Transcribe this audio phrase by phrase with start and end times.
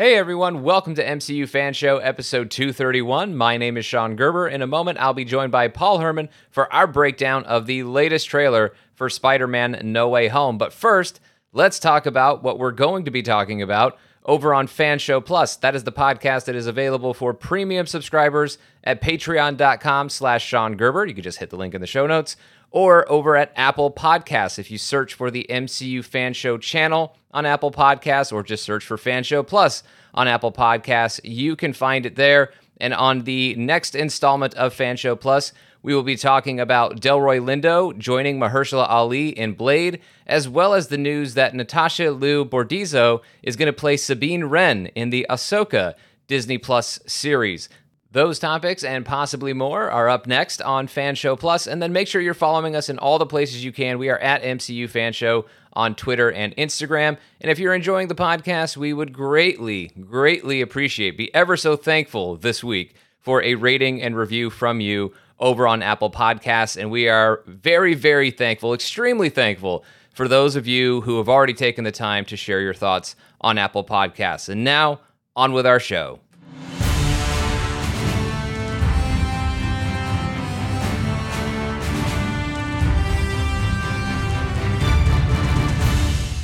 [0.00, 3.36] Hey everyone, welcome to MCU Fan Show episode 231.
[3.36, 4.48] My name is Sean Gerber.
[4.48, 8.26] In a moment, I'll be joined by Paul Hermann for our breakdown of the latest
[8.26, 10.56] trailer for Spider Man No Way Home.
[10.56, 11.20] But first,
[11.52, 15.56] let's talk about what we're going to be talking about over on Fan Show Plus.
[15.56, 21.04] That is the podcast that is available for premium subscribers at patreon.com slash Sean Gerber.
[21.04, 22.36] You can just hit the link in the show notes
[22.70, 24.58] or over at Apple Podcasts.
[24.58, 28.84] If you search for the MCU Fan Show channel on Apple Podcasts or just search
[28.84, 29.82] for Fan Show Plus
[30.14, 32.52] on Apple Podcasts, you can find it there.
[32.78, 37.40] And on the next installment of Fan Show Plus, we will be talking about Delroy
[37.40, 43.20] Lindo joining Mahershala Ali in Blade, as well as the news that Natasha Liu Bordizzo
[43.42, 45.94] is going to play Sabine Wren in the Ahsoka
[46.26, 47.68] Disney Plus series.
[48.12, 52.08] Those topics and possibly more are up next on Fan Show Plus, and then make
[52.08, 54.00] sure you're following us in all the places you can.
[54.00, 57.18] We are at MCU Fan Show on Twitter and Instagram.
[57.40, 62.34] And if you're enjoying the podcast, we would greatly, greatly appreciate, be ever so thankful
[62.34, 66.76] this week for a rating and review from you over on Apple Podcasts.
[66.76, 71.54] And we are very, very thankful, extremely thankful for those of you who have already
[71.54, 74.48] taken the time to share your thoughts on Apple Podcasts.
[74.48, 74.98] And now,
[75.36, 76.18] on with our show.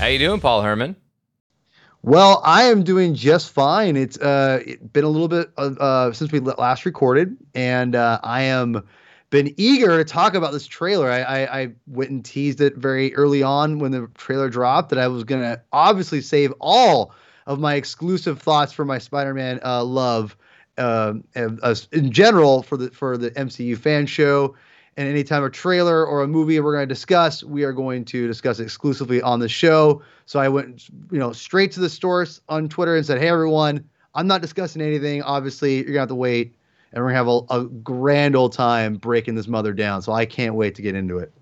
[0.07, 0.95] How you doing, Paul Hermann?
[2.01, 3.97] Well, I am doing just fine.
[3.97, 4.63] It's uh,
[4.93, 8.87] been a little bit uh, since we last recorded, and uh, I am
[9.31, 11.11] been eager to talk about this trailer.
[11.11, 15.01] I, I, I went and teased it very early on when the trailer dropped that
[15.01, 17.13] I was gonna obviously save all
[17.49, 20.37] of my exclusive thoughts for my Spider-Man uh, love
[20.79, 24.55] uh, in general for the for the MCU fan show
[24.97, 28.27] and anytime a trailer or a movie we're going to discuss, we are going to
[28.27, 30.03] discuss exclusively on the show.
[30.25, 33.85] So I went, you know, straight to the source on Twitter and said, "Hey everyone,
[34.15, 35.23] I'm not discussing anything.
[35.23, 36.55] Obviously, you're gonna have to wait,
[36.93, 40.03] and we're gonna have a, a grand old time breaking this mother down.
[40.03, 41.33] So I can't wait to get into it."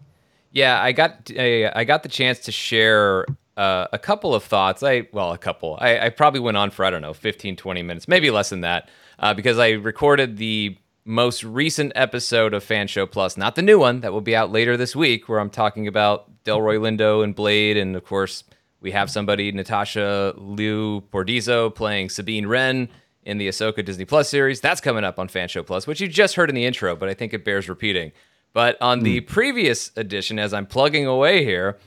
[0.51, 4.83] Yeah, I got I got the chance to share uh, a couple of thoughts.
[4.83, 5.79] I well, a couple.
[5.81, 8.63] I, I, probably went on for I don't know, 15, 20 minutes, maybe less than
[8.63, 13.63] that, uh, because I recorded the most recent episode of Fan Show Plus, not the
[13.63, 17.23] new one that will be out later this week, where I'm talking about Delroy Lindo
[17.23, 18.45] and Blade, and of course
[18.81, 22.89] we have somebody Natasha Liu Bordizzo playing Sabine Wren
[23.23, 24.61] in the Ahsoka Disney Plus series.
[24.61, 27.09] That's coming up on Fan Show Plus, which you just heard in the intro, but
[27.09, 28.13] I think it bears repeating.
[28.53, 29.27] But on the hmm.
[29.27, 31.79] previous edition, as I'm plugging away here,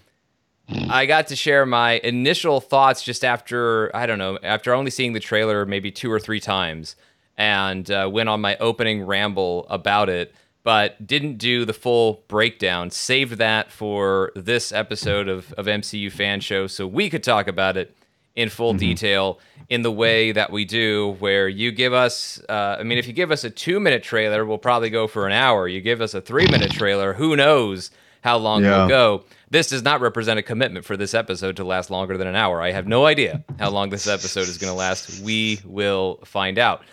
[0.89, 5.13] I got to share my initial thoughts just after I don't know after only seeing
[5.13, 6.97] the trailer maybe two or three times
[7.37, 10.33] and uh, went on my opening ramble about it,
[10.63, 12.89] but didn't do the full breakdown.
[12.89, 17.77] Saved that for this episode of, of MCU Fan Show so we could talk about
[17.77, 17.95] it
[18.35, 18.79] in full mm-hmm.
[18.79, 23.07] detail in the way that we do, where you give us, uh, I mean, if
[23.07, 25.67] you give us a two minute trailer, we'll probably go for an hour.
[25.67, 28.77] You give us a three minute trailer, who knows how long yeah.
[28.77, 29.23] we'll go.
[29.49, 32.61] This does not represent a commitment for this episode to last longer than an hour.
[32.61, 35.21] I have no idea how long this episode is going to last.
[35.21, 36.83] We will find out.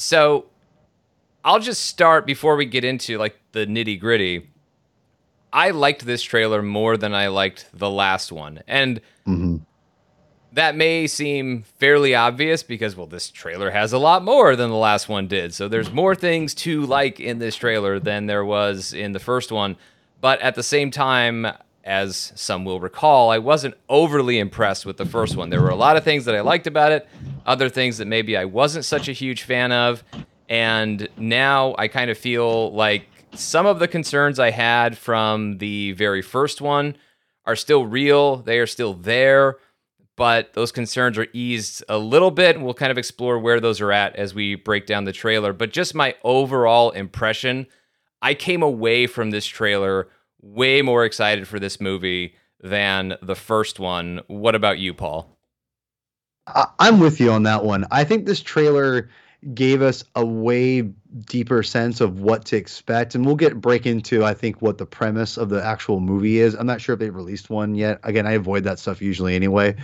[0.00, 0.46] So
[1.44, 4.48] I'll just start before we get into like the nitty gritty.
[5.52, 8.62] I liked this trailer more than I liked the last one.
[8.66, 9.56] And mm-hmm.
[10.52, 14.76] that may seem fairly obvious because, well, this trailer has a lot more than the
[14.76, 15.52] last one did.
[15.52, 19.52] So there's more things to like in this trailer than there was in the first
[19.52, 19.76] one.
[20.20, 21.46] But at the same time,
[21.84, 25.50] as some will recall, I wasn't overly impressed with the first one.
[25.50, 27.08] There were a lot of things that I liked about it,
[27.46, 30.04] other things that maybe I wasn't such a huge fan of.
[30.48, 35.92] And now I kind of feel like some of the concerns I had from the
[35.92, 36.96] very first one
[37.46, 38.36] are still real.
[38.36, 39.56] They are still there,
[40.16, 42.56] but those concerns are eased a little bit.
[42.56, 45.52] And we'll kind of explore where those are at as we break down the trailer.
[45.52, 47.66] But just my overall impression,
[48.20, 50.08] I came away from this trailer
[50.42, 54.20] way more excited for this movie than the first one.
[54.26, 55.36] What about you, Paul?
[56.78, 57.86] I'm with you on that one.
[57.90, 59.08] I think this trailer
[59.54, 60.82] gave us a way
[61.26, 64.84] deeper sense of what to expect and we'll get break into i think what the
[64.84, 68.26] premise of the actual movie is i'm not sure if they released one yet again
[68.26, 69.74] i avoid that stuff usually anyway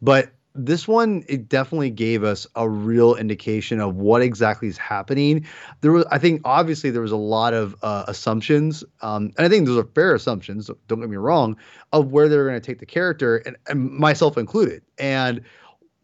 [0.00, 5.46] but this one it definitely gave us a real indication of what exactly is happening.
[5.80, 9.48] There was i think obviously there was a lot of uh, assumptions um, and i
[9.48, 11.56] think those are fair assumptions don't get me wrong
[11.92, 14.82] of where they're going to take the character and, and myself included.
[14.98, 15.42] And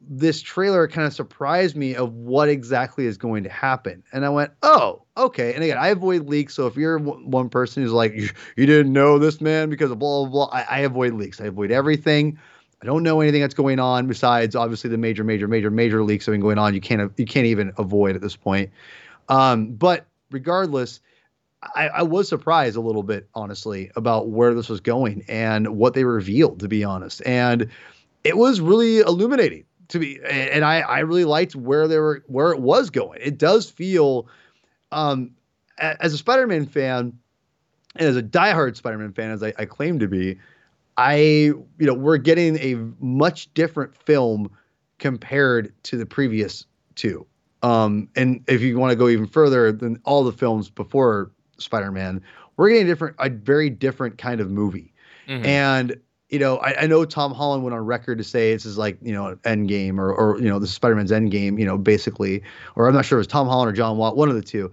[0.01, 4.03] this trailer kind of surprised me of what exactly is going to happen.
[4.13, 5.53] And i went oh okay.
[5.53, 8.93] And again i avoid leaks so if you're one person who's like you, you didn't
[8.93, 11.41] know this man because of blah blah blah I, I avoid leaks.
[11.41, 12.39] I avoid everything
[12.81, 16.27] I don't know anything that's going on besides obviously the major, major, major, major leaks
[16.27, 16.75] have been going on.
[16.75, 18.71] You can't you can't even avoid at this point.
[19.29, 21.01] Um, but regardless,
[21.63, 25.95] I, I, was surprised a little bit, honestly, about where this was going and what
[25.95, 27.21] they revealed, to be honest.
[27.27, 27.69] And
[28.25, 30.21] it was really illuminating to me.
[30.29, 33.21] And I, I really liked where they were, where it was going.
[33.23, 34.29] It does feel,
[34.93, 35.33] um,
[35.79, 37.19] as a Spider-Man fan,
[37.97, 40.39] and as a diehard Spider-Man fan, as I, I claim to be,
[40.99, 44.51] I, you know, we're getting a much different film
[44.99, 46.67] compared to the previous
[46.97, 47.25] two.
[47.63, 52.21] Um, and if you want to go even further than all the films before Spider-Man,
[52.57, 54.93] we're getting a different, a very different kind of movie.
[55.29, 55.47] Mm-hmm.
[55.47, 56.01] And
[56.31, 58.99] you know, I, I, know Tom Holland went on record to say this is like
[59.01, 62.43] you know Endgame or or you know this is Spider-Man's Endgame, you know, basically,
[62.77, 64.71] or I'm not sure it was Tom Holland or John Watt, one of the two.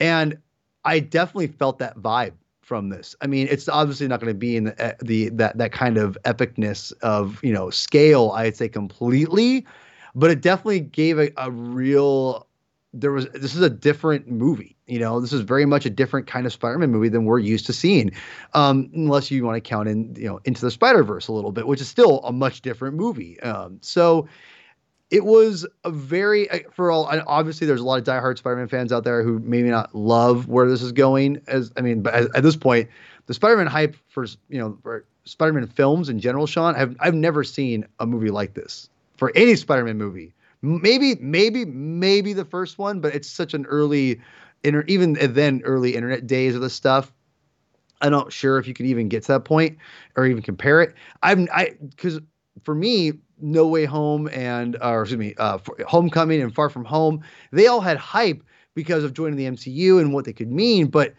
[0.00, 0.38] And
[0.84, 2.32] I definitely felt that vibe
[2.68, 3.16] from this.
[3.22, 6.18] I mean, it's obviously not going to be in the, the that that kind of
[6.24, 8.32] epicness of you know scale.
[8.36, 9.66] I'd say completely,
[10.14, 12.46] but it definitely gave a, a real
[12.92, 14.76] there was this is a different movie.
[14.86, 17.66] You know, this is very much a different kind of Spider-Man movie than we're used
[17.66, 18.12] to seeing,
[18.54, 21.52] um, unless you want to count in you know into the Spider Verse a little
[21.52, 23.40] bit, which is still a much different movie.
[23.40, 24.28] Um, so
[25.10, 29.04] it was a very for all obviously there's a lot of diehard Spider-Man fans out
[29.04, 31.40] there who maybe not love where this is going.
[31.46, 32.88] As I mean, but at, at this point,
[33.26, 37.44] the Spider-Man hype for you know for Spider-Man films in general, Sean, I've I've never
[37.44, 43.00] seen a movie like this for any Spider-Man movie maybe maybe maybe the first one
[43.00, 44.20] but it's such an early
[44.64, 47.12] inter- even then early internet days of the stuff
[48.00, 49.78] i'm not sure if you could even get to that point
[50.16, 52.20] or even compare it i'm i because
[52.64, 56.84] for me no way home and uh, or excuse me uh, homecoming and far from
[56.84, 58.42] home they all had hype
[58.74, 61.14] because of joining the mcu and what they could mean but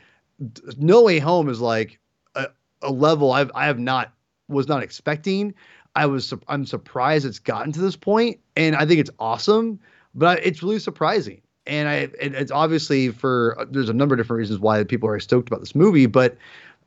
[0.78, 2.00] no way home is like
[2.36, 2.48] a,
[2.82, 4.14] a level i've i have not
[4.48, 5.54] was not expecting
[5.96, 9.80] I was I'm surprised it's gotten to this point, and I think it's awesome,
[10.14, 11.42] but it's really surprising.
[11.68, 15.20] And I it, it's obviously for there's a number of different reasons why people are
[15.20, 16.38] stoked about this movie, but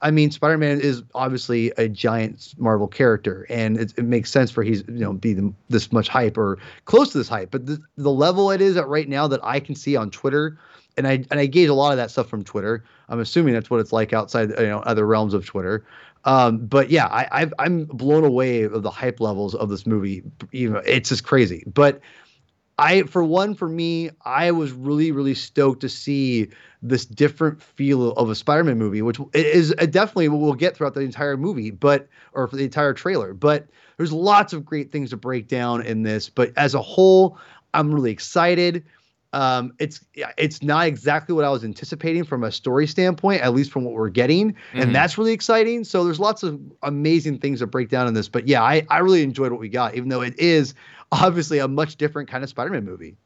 [0.02, 4.62] I mean, Spider-Man is obviously a giant Marvel character, and it, it makes sense for
[4.62, 7.50] he's you know be the, this much hype or close to this hype.
[7.50, 10.58] But the, the level it is at right now that I can see on Twitter,
[10.96, 12.84] and I and I gauge a lot of that stuff from Twitter.
[13.08, 15.84] I'm assuming that's what it's like outside you know other realms of Twitter.
[16.24, 20.22] Um, but yeah, I, i am blown away of the hype levels of this movie.
[20.52, 21.64] You know, it's just crazy.
[21.66, 22.00] But
[22.82, 26.48] I, for one, for me, I was really, really stoked to see
[26.82, 31.00] this different feel of a Spider-Man movie, which is definitely what we'll get throughout the
[31.00, 33.34] entire movie, but or for the entire trailer.
[33.34, 33.68] But
[33.98, 36.28] there's lots of great things to break down in this.
[36.28, 37.38] But as a whole,
[37.72, 38.84] I'm really excited.
[39.32, 40.04] Um, it's
[40.36, 43.94] it's not exactly what I was anticipating from a story standpoint, at least from what
[43.94, 44.80] we're getting, mm-hmm.
[44.80, 45.84] and that's really exciting.
[45.84, 48.28] So there's lots of amazing things to break down in this.
[48.28, 50.74] But yeah, I I really enjoyed what we got, even though it is
[51.12, 53.16] obviously a much different kind of Spider-Man movie.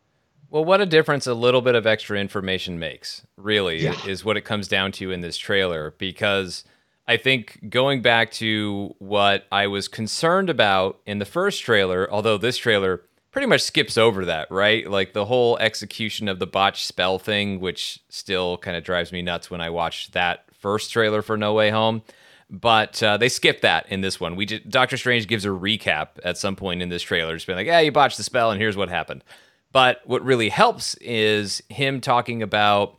[0.48, 3.94] Well, what a difference a little bit of extra information makes, really, yeah.
[4.06, 5.94] is what it comes down to in this trailer.
[5.98, 6.62] Because
[7.08, 12.38] I think going back to what I was concerned about in the first trailer, although
[12.38, 13.02] this trailer
[13.36, 14.90] pretty much skips over that, right?
[14.90, 19.20] Like the whole execution of the botch spell thing, which still kind of drives me
[19.20, 22.00] nuts when I watch that first trailer for No Way Home.
[22.48, 24.36] But uh, they skip that in this one.
[24.36, 27.58] We just, Doctor Strange gives a recap at some point in this trailer, just being
[27.58, 29.22] like, "Yeah, you botched the spell, and here's what happened."
[29.70, 32.96] But what really helps is him talking about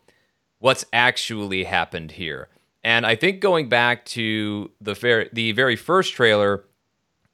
[0.59, 2.47] what's actually happened here.
[2.83, 6.63] And I think going back to the very the very first trailer,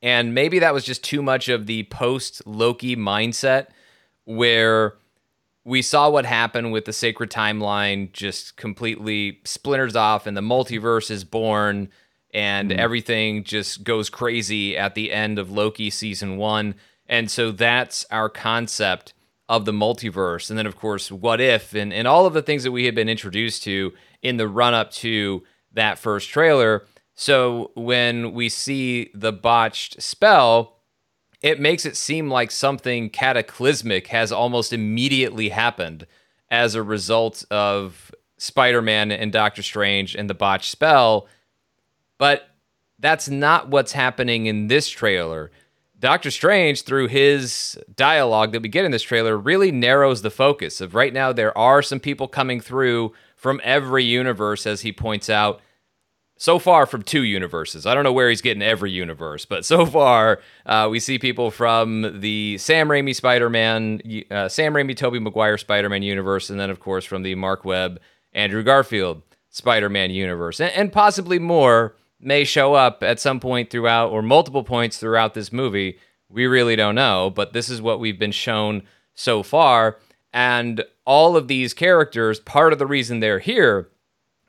[0.03, 3.67] and maybe that was just too much of the post Loki mindset
[4.25, 4.95] where
[5.63, 11.09] we saw what happened with the sacred timeline just completely splinters off and the multiverse
[11.09, 11.89] is born
[12.33, 12.77] and mm.
[12.77, 16.75] everything just goes crazy at the end of Loki season 1
[17.07, 19.13] and so that's our concept
[19.47, 22.63] of the multiverse and then of course what if and, and all of the things
[22.63, 27.71] that we had been introduced to in the run up to that first trailer so
[27.75, 30.79] when we see the botched spell,
[31.41, 36.07] it makes it seem like something cataclysmic has almost immediately happened
[36.49, 41.27] as a result of Spider Man and Doctor Strange and the botched spell.
[42.17, 42.49] But
[42.99, 45.51] that's not what's happening in this trailer.
[45.99, 50.81] Doctor Strange, through his dialogue that we get in this trailer, really narrows the focus
[50.81, 55.29] of right now there are some people coming through from every universe, as he points
[55.29, 55.61] out
[56.43, 57.85] so far from two universes.
[57.85, 61.51] I don't know where he's getting every universe, but so far uh, we see people
[61.51, 66.81] from the Sam Raimi Spider-Man, uh, Sam Raimi, Tobey Maguire Spider-Man universe, and then of
[66.81, 68.01] course from the Mark Webb,
[68.33, 69.21] Andrew Garfield
[69.51, 74.65] Spider-Man universe, and, and possibly more may show up at some point throughout or multiple
[74.65, 75.97] points throughout this movie.
[76.27, 78.83] We really don't know, but this is what we've been shown
[79.15, 79.97] so far.
[80.33, 83.87] And all of these characters, part of the reason they're here,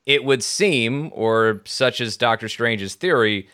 [0.06, 3.48] it would seem, or such as Doctor Strange's theory,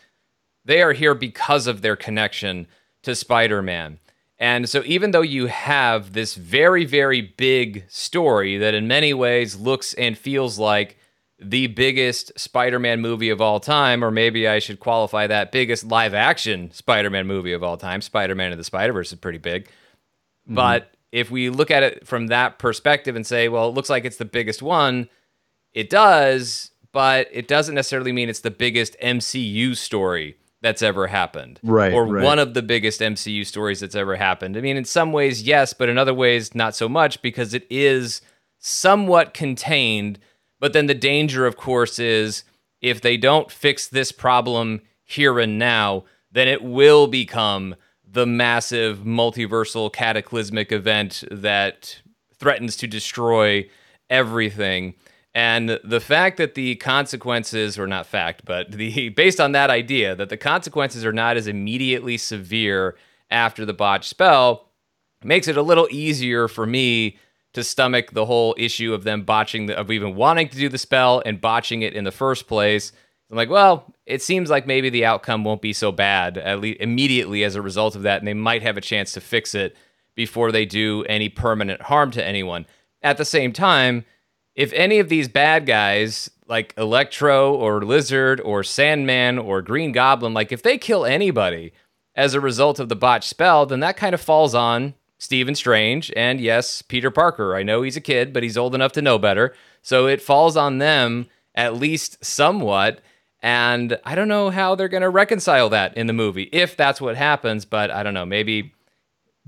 [0.65, 2.67] they are here because of their connection
[3.03, 3.99] to Spider Man.
[4.37, 9.55] And so, even though you have this very, very big story that in many ways
[9.55, 10.97] looks and feels like
[11.39, 15.83] the biggest Spider Man movie of all time, or maybe I should qualify that biggest
[15.83, 19.19] live action Spider Man movie of all time, Spider Man and the Spider Verse is
[19.19, 19.65] pretty big.
[19.65, 20.55] Mm-hmm.
[20.55, 24.05] But if we look at it from that perspective and say, well, it looks like
[24.05, 25.09] it's the biggest one,
[25.73, 31.59] it does, but it doesn't necessarily mean it's the biggest MCU story that's ever happened.
[31.63, 31.93] Right.
[31.93, 32.23] Or right.
[32.23, 34.57] one of the biggest MCU stories that's ever happened.
[34.57, 37.65] I mean, in some ways, yes, but in other ways, not so much because it
[37.69, 38.21] is
[38.59, 40.19] somewhat contained.
[40.59, 42.43] But then the danger, of course, is
[42.81, 47.75] if they don't fix this problem here and now, then it will become
[48.07, 52.01] the massive multiversal cataclysmic event that
[52.37, 53.67] threatens to destroy
[54.09, 54.93] everything.
[55.33, 60.15] And the fact that the consequences, or not fact, but the based on that idea
[60.15, 62.97] that the consequences are not as immediately severe
[63.29, 64.67] after the botch spell
[65.23, 67.17] makes it a little easier for me
[67.53, 70.77] to stomach the whole issue of them botching the, of even wanting to do the
[70.77, 72.91] spell and botching it in the first place.
[73.29, 76.81] I'm like, well, it seems like maybe the outcome won't be so bad at least
[76.81, 79.75] immediately as a result of that, and they might have a chance to fix it
[80.15, 82.65] before they do any permanent harm to anyone.
[83.01, 84.05] At the same time,
[84.55, 90.33] if any of these bad guys like Electro or Lizard or Sandman or Green Goblin,
[90.33, 91.73] like if they kill anybody
[92.15, 96.11] as a result of the botch spell, then that kind of falls on Stephen Strange
[96.15, 97.55] and yes, Peter Parker.
[97.55, 99.53] I know he's a kid, but he's old enough to know better.
[99.81, 103.01] So it falls on them at least somewhat.
[103.41, 106.99] And I don't know how they're going to reconcile that in the movie if that's
[106.99, 108.25] what happens, but I don't know.
[108.25, 108.73] Maybe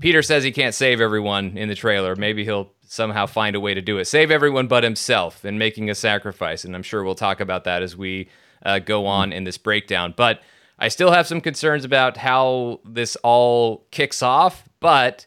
[0.00, 2.16] Peter says he can't save everyone in the trailer.
[2.16, 4.06] Maybe he'll somehow find a way to do it.
[4.06, 6.64] Save everyone but himself and making a sacrifice.
[6.64, 8.28] And I'm sure we'll talk about that as we
[8.64, 10.14] uh, go on in this breakdown.
[10.16, 10.42] But
[10.78, 15.26] I still have some concerns about how this all kicks off, but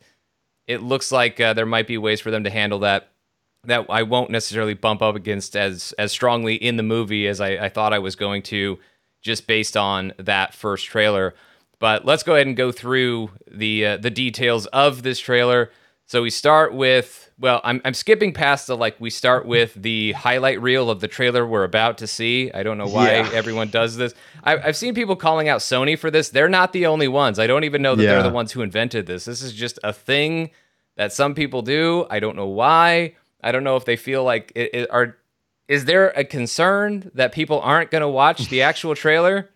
[0.68, 3.12] it looks like uh, there might be ways for them to handle that
[3.64, 7.66] that I won't necessarily bump up against as as strongly in the movie as I,
[7.66, 8.80] I thought I was going to,
[9.22, 11.34] just based on that first trailer.
[11.80, 15.72] But let's go ahead and go through the uh, the details of this trailer.
[16.06, 20.14] So we start with well, I'm I'm skipping past the like we start with the
[20.14, 22.52] highlight reel of the trailer we're about to see.
[22.52, 23.30] I don't know why yeah.
[23.34, 24.14] everyone does this.
[24.44, 26.30] I, have seen people calling out Sony for this.
[26.30, 27.40] They're not the only ones.
[27.40, 28.14] I don't even know that yeah.
[28.14, 29.26] they're the ones who invented this.
[29.26, 30.52] This is just a thing
[30.96, 32.06] that some people do.
[32.10, 33.16] I don't know why.
[33.42, 35.18] I don't know if they feel like it, it are.
[35.68, 39.50] Is there a concern that people aren't going to watch the actual trailer?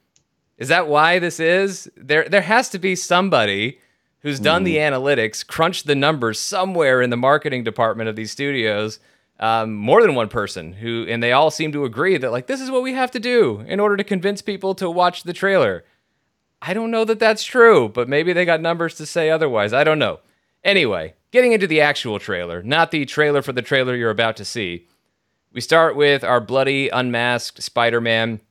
[0.58, 1.90] Is that why this is?
[1.96, 3.80] There, there has to be somebody
[4.22, 4.66] who's done mm.
[4.66, 9.00] the analytics, crunched the numbers somewhere in the marketing department of these studios.
[9.40, 12.62] Um, more than one person who, and they all seem to agree that like this
[12.62, 15.84] is what we have to do in order to convince people to watch the trailer.
[16.62, 19.74] I don't know that that's true, but maybe they got numbers to say otherwise.
[19.74, 20.20] I don't know.
[20.64, 24.46] Anyway, getting into the actual trailer, not the trailer for the trailer you're about to
[24.46, 24.88] see.
[25.52, 28.42] We start with our bloody, unmasked Spider Man,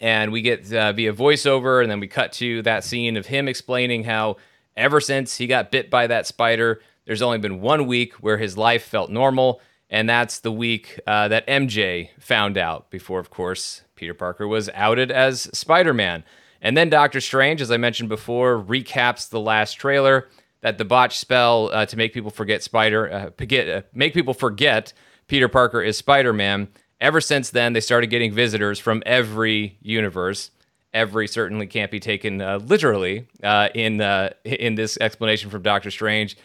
[0.00, 3.46] and we get uh, via voiceover, and then we cut to that scene of him
[3.46, 4.38] explaining how
[4.80, 8.56] Ever since he got bit by that spider, there's only been one week where his
[8.56, 9.60] life felt normal,
[9.90, 14.70] and that's the week uh, that MJ found out, before, of course, Peter Parker was
[14.72, 16.24] outed as Spider Man.
[16.62, 20.28] And then Doctor Strange, as I mentioned before, recaps the last trailer
[20.62, 24.94] that the botch spell uh, to make people forget Spider, uh, uh, make people forget
[25.28, 26.68] Peter Parker is Spider Man.
[27.02, 30.50] Ever since then, they started getting visitors from every universe
[30.92, 35.90] every certainly can't be taken uh, literally uh, in uh, in this explanation from Doctor
[35.90, 36.36] Strange.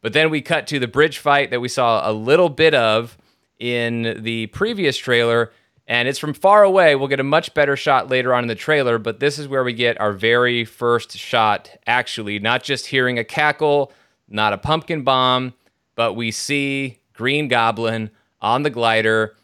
[0.00, 3.16] But then we cut to the bridge fight that we saw a little bit of
[3.58, 5.50] in the previous trailer,
[5.86, 6.94] and it's from far away.
[6.94, 9.64] We'll get a much better shot later on in the trailer, but this is where
[9.64, 11.70] we get our very first shot.
[11.86, 13.92] Actually, not just hearing a cackle,
[14.28, 15.54] not a pumpkin bomb,
[15.94, 18.10] but we see Green Goblin
[18.42, 19.34] on the glider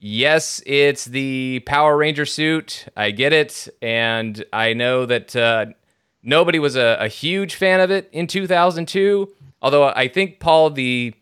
[0.00, 2.86] yes, it's the Power Ranger suit.
[2.96, 3.68] I get it.
[3.82, 5.66] And I know that uh,
[6.22, 9.28] nobody was a, a, huge fan of it in 2002.
[9.60, 11.14] Although I think, Paul, the.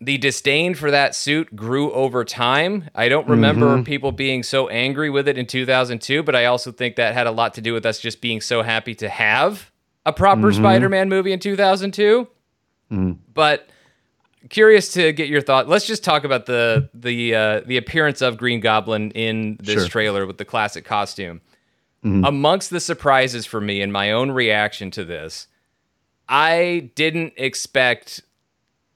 [0.00, 2.90] The disdain for that suit grew over time.
[2.94, 3.84] I don't remember mm-hmm.
[3.84, 7.30] people being so angry with it in 2002, but I also think that had a
[7.30, 9.70] lot to do with us just being so happy to have
[10.04, 10.62] a proper mm-hmm.
[10.62, 12.28] Spider Man movie in 2002.
[12.90, 13.18] Mm.
[13.32, 13.68] But
[14.50, 15.68] curious to get your thought.
[15.68, 19.88] Let's just talk about the the uh, the appearance of Green Goblin in this sure.
[19.88, 21.40] trailer with the classic costume.
[22.04, 22.24] Mm-hmm.
[22.24, 25.46] Amongst the surprises for me and my own reaction to this,
[26.28, 28.20] I didn't expect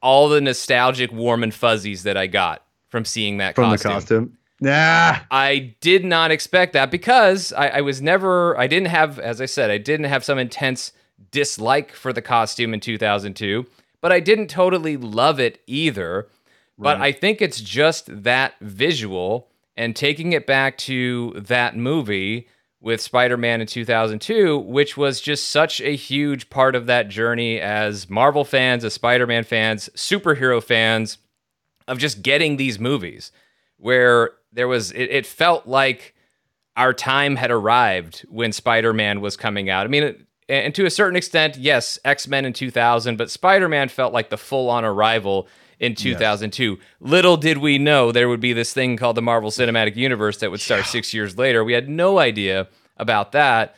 [0.02, 3.90] all the nostalgic warm and fuzzies that I got from seeing that from costume.
[3.90, 4.38] the costume.
[4.61, 8.59] Nah, I did not expect that because I, I was never.
[8.59, 10.93] I didn't have, as I said, I didn't have some intense
[11.31, 13.67] dislike for the costume in 2002,
[14.00, 16.28] but I didn't totally love it either.
[16.76, 16.95] Right.
[16.95, 22.49] But I think it's just that visual and taking it back to that movie
[22.81, 28.09] with Spider-Man in 2002, which was just such a huge part of that journey as
[28.09, 31.19] Marvel fans, as Spider-Man fans, superhero fans
[31.88, 33.33] of just getting these movies
[33.78, 36.14] where there was it, it felt like
[36.76, 39.85] our time had arrived when Spider-Man was coming out.
[39.85, 44.31] I mean, and to a certain extent, yes, X-Men in 2000, but Spider-Man felt like
[44.31, 46.71] the full-on arrival in 2002.
[46.71, 46.81] Yes.
[47.00, 50.50] Little did we know there would be this thing called the Marvel Cinematic Universe that
[50.50, 50.87] would start yeah.
[50.87, 51.62] 6 years later.
[51.62, 53.76] We had no idea about that.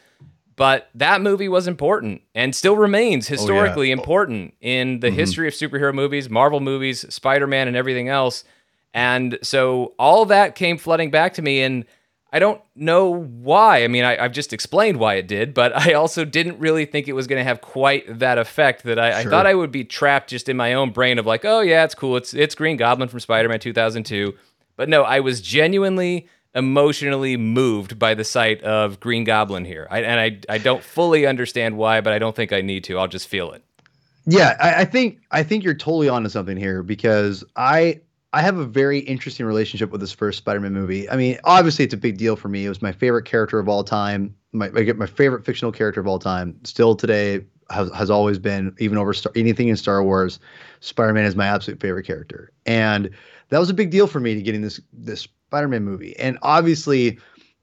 [0.56, 3.98] But that movie was important and still remains historically oh, yeah.
[3.98, 5.16] important in the mm-hmm.
[5.16, 8.44] history of superhero movies, Marvel movies, Spider Man, and everything else.
[8.92, 11.62] And so all that came flooding back to me.
[11.62, 11.86] And
[12.32, 13.82] I don't know why.
[13.82, 17.08] I mean, I, have just explained why it did, but I also didn't really think
[17.08, 18.84] it was going to have quite that effect.
[18.84, 19.30] That I, sure.
[19.30, 21.84] I, thought I would be trapped just in my own brain of like, oh yeah,
[21.84, 22.16] it's cool.
[22.16, 24.34] It's it's Green Goblin from Spider Man 2002.
[24.76, 29.86] But no, I was genuinely emotionally moved by the sight of Green Goblin here.
[29.90, 32.98] I, and I I don't fully understand why, but I don't think I need to.
[32.98, 33.64] I'll just feel it.
[34.26, 38.00] Yeah, I, I think I think you're totally onto something here because I
[38.32, 41.10] I have a very interesting relationship with this first Spider-Man movie.
[41.10, 42.64] I mean, obviously it's a big deal for me.
[42.64, 44.34] It was my favorite character of all time.
[44.52, 46.56] My my favorite fictional character of all time.
[46.64, 50.38] Still today has, has always been even over Star, anything in Star Wars.
[50.80, 53.10] Spider-Man is my absolute favorite character, and
[53.48, 56.16] that was a big deal for me to getting this this Spider-Man movie.
[56.18, 57.18] And obviously,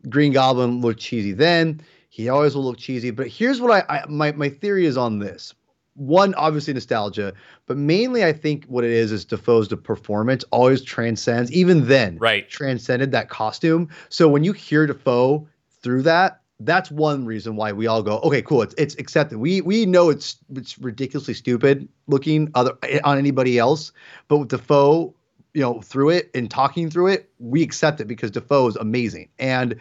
[0.09, 1.81] Green Goblin looked cheesy then.
[2.09, 3.11] He always will look cheesy.
[3.11, 5.53] But here's what I, I my my theory is on this.
[5.97, 7.33] One, obviously nostalgia,
[7.65, 12.17] but mainly I think what it is is Dafoe's the performance always transcends, even then,
[12.19, 12.47] right?
[12.47, 13.89] Transcended that costume.
[14.09, 15.47] So when you hear Dafoe
[15.81, 19.39] through that, that's one reason why we all go, okay, cool, it's it's accepted.
[19.39, 23.91] We we know it's it's ridiculously stupid looking other on anybody else,
[24.27, 25.15] but with Dafoe,
[25.53, 29.29] you know, through it and talking through it, we accept it because Dafoe is amazing.
[29.39, 29.79] And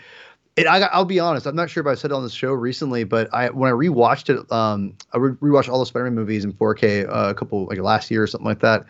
[0.56, 2.52] it, I, will be honest, I'm not sure if I said it on the show
[2.52, 6.44] recently, but I when I rewatched it, um, I re- rewatched all the Spider-Man movies
[6.44, 8.86] in 4K uh, a couple like last year or something like that.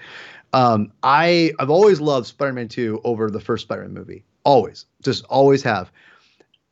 [0.53, 5.63] Um, I I've always loved Spider-Man 2 over the first Spider-Man movie, always, just always
[5.65, 5.91] have.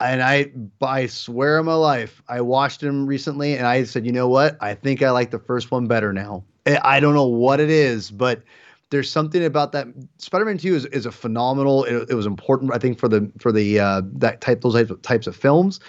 [0.00, 0.50] And I,
[0.82, 4.56] I swear on my life, I watched him recently, and I said, you know what?
[4.60, 6.44] I think I like the first one better now.
[6.66, 8.42] I don't know what it is, but
[8.90, 9.88] there's something about that.
[10.18, 11.84] Spider-Man Two is, is a phenomenal.
[11.84, 14.90] It, it was important, I think, for the for the uh, that type those types
[14.90, 15.80] of, types of films.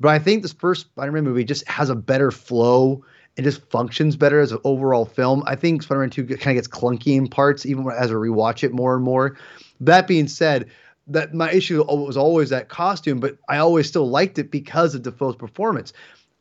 [0.00, 3.04] But I think this first Spider-Man movie just has a better flow
[3.36, 5.42] and just functions better as an overall film.
[5.46, 8.72] I think Spider-Man Two kind of gets clunky in parts, even as I rewatch it
[8.72, 9.36] more and more.
[9.80, 10.68] That being said,
[11.06, 15.02] that my issue was always that costume, but I always still liked it because of
[15.02, 15.92] Dafoe's performance.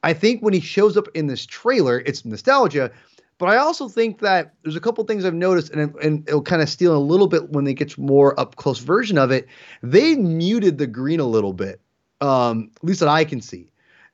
[0.03, 2.91] I think when he shows up in this trailer, it's nostalgia,
[3.37, 6.61] but I also think that there's a couple things I've noticed, and, and it'll kind
[6.61, 9.47] of steal a little bit when they get more up close version of it.
[9.83, 11.79] They muted the green a little bit,
[12.21, 13.71] um, at least that I can see,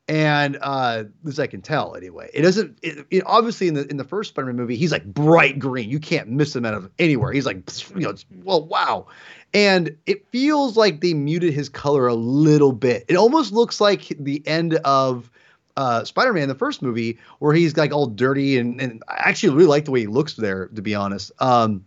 [0.10, 2.30] and uh, at least I can tell anyway.
[2.34, 2.78] It doesn't.
[2.82, 5.90] It, it, obviously in the in the first Spider-Man movie, he's like bright green.
[5.90, 7.32] You can't miss him out of anywhere.
[7.32, 7.64] He's like,
[7.96, 9.08] you know, well, wow.
[9.54, 13.06] And it feels like they muted his color a little bit.
[13.08, 15.30] It almost looks like the end of
[15.78, 19.68] uh, Spider-Man, the first movie, where he's like all dirty and, and I actually really
[19.68, 21.32] like the way he looks there, to be honest.
[21.40, 21.84] Um,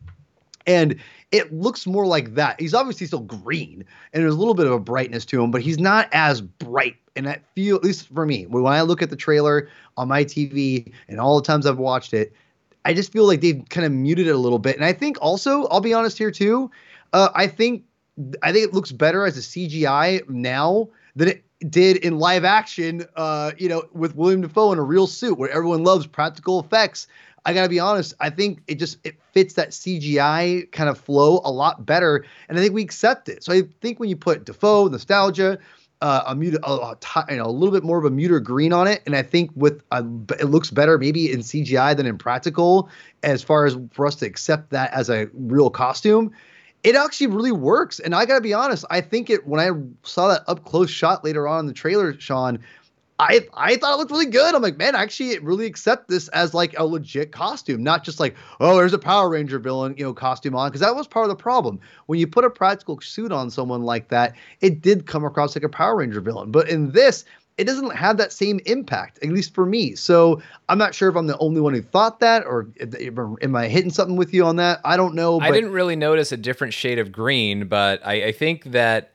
[0.67, 0.97] and
[1.33, 2.61] it looks more like that.
[2.61, 5.63] He's obviously still green, and there's a little bit of a brightness to him, but
[5.63, 6.97] he's not as bright.
[7.15, 10.25] And that feel, at least for me, when I look at the trailer on my
[10.25, 12.33] TV and all the times I've watched it,
[12.85, 14.77] I just feel like they've kind of muted it a little bit.
[14.77, 16.71] And I think also, I'll be honest here too,
[17.13, 17.85] uh, I think
[18.43, 23.05] I think it looks better as a CGI now than it did in live action,
[23.17, 27.07] uh, you know, with William Dafoe in a real suit where everyone loves practical effects.
[27.45, 31.41] I gotta be honest, I think it just it fits that CGI kind of flow
[31.45, 33.45] a lot better, and I think we accept it.
[33.45, 35.59] So I think when you put Dafoe, nostalgia,
[36.01, 36.97] uh, a mute, a, a,
[37.31, 39.51] you know, a little bit more of a muter green on it, and I think
[39.55, 40.05] with a,
[40.41, 42.91] it looks better maybe in CGI than in practical,
[43.23, 46.33] as far as for us to accept that as a real costume
[46.87, 47.99] it actually really works.
[47.99, 49.71] And I got to be honest, I think it when I
[50.07, 52.61] saw that up close shot later on in the trailer, Sean,
[53.19, 54.55] I I thought it looked really good.
[54.55, 58.37] I'm like, man, actually, really accept this as like a legit costume, not just like,
[58.61, 61.31] oh, there's a Power Ranger villain, you know, costume on, because that was part of
[61.31, 61.81] the problem.
[62.07, 65.65] When you put a practical suit on someone like that, it did come across like
[65.65, 66.53] a Power Ranger villain.
[66.53, 67.25] But in this,
[67.59, 69.95] it doesn't have that same impact, at least for me.
[69.95, 72.69] So I'm not sure if I'm the only one who thought that, or
[73.41, 74.81] am I hitting something with you on that?
[74.85, 75.41] I don't know.
[75.41, 79.13] I didn't really notice a different shade of green, but I, I think that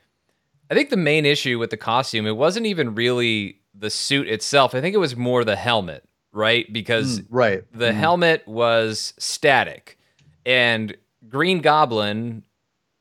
[0.71, 4.73] I think the main issue with the costume it wasn't even really the suit itself.
[4.73, 6.71] I think it was more the helmet, right?
[6.71, 7.63] Because mm, right.
[7.73, 7.95] the mm.
[7.95, 9.99] helmet was static,
[10.45, 10.95] and
[11.29, 12.43] Green Goblin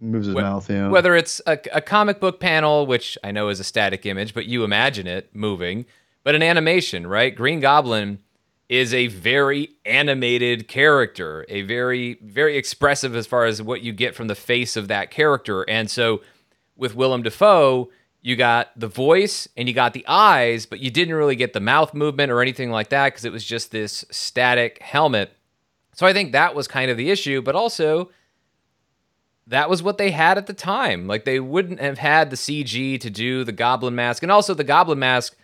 [0.00, 0.70] moves his wh- mouth.
[0.70, 0.88] Yeah.
[0.88, 4.46] Whether it's a, a comic book panel, which I know is a static image, but
[4.46, 5.86] you imagine it moving,
[6.24, 7.34] but an animation, right?
[7.34, 8.20] Green Goblin
[8.68, 14.14] is a very animated character, a very very expressive as far as what you get
[14.14, 16.22] from the face of that character, and so
[16.76, 17.90] with Willem Dafoe
[18.22, 21.60] you got the voice and you got the eyes, but you didn't really get the
[21.60, 25.32] mouth movement or anything like that because it was just this static helmet.
[25.94, 28.10] So I think that was kind of the issue, but also
[29.50, 31.06] that was what they had at the time.
[31.06, 34.22] Like they wouldn't have had the CG to do the goblin mask.
[34.22, 35.36] And also the goblin mask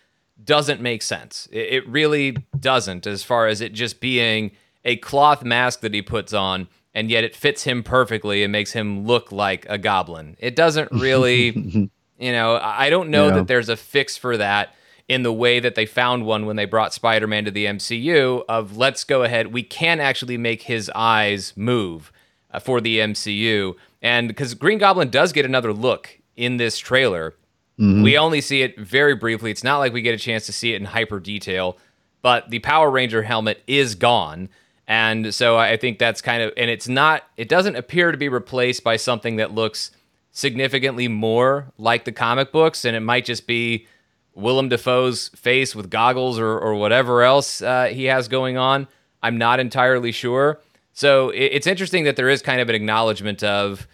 [0.43, 1.47] doesn't make sense.
[1.51, 4.51] It, really doesn't as far as it just being
[4.85, 8.71] a cloth mask that he puts on and yet it fits him perfectly and makes
[8.71, 10.35] him look like a goblin.
[10.39, 11.89] It doesn't really
[12.19, 13.35] You know, I don't know yeah.
[13.35, 14.73] that there's a fix for that
[15.07, 18.75] in the way that they found one when they brought Spider-Man to the MCU of
[18.75, 22.11] let's go ahead, we can actually make his eyes move
[22.51, 23.75] uh, for the MCU.
[24.01, 27.31] And cuz Green Goblin does get another look in this trailer.
[27.79, 28.03] Mm-hmm.
[28.03, 29.51] We only see it very briefly.
[29.51, 31.77] It's not like we get a chance to see it in hyper detail,
[32.21, 34.49] but the Power Ranger helmet is gone.
[34.87, 38.29] And so I think that's kind of and it's not it doesn't appear to be
[38.29, 39.91] replaced by something that looks
[40.31, 43.87] significantly more like the comic books, and it might just be
[44.35, 48.87] Willem Dafoe's face with goggles or, or whatever else uh, he has going on.
[49.23, 50.59] I'm not entirely sure.
[50.97, 53.87] So it's interesting that there is kind of an acknowledgement of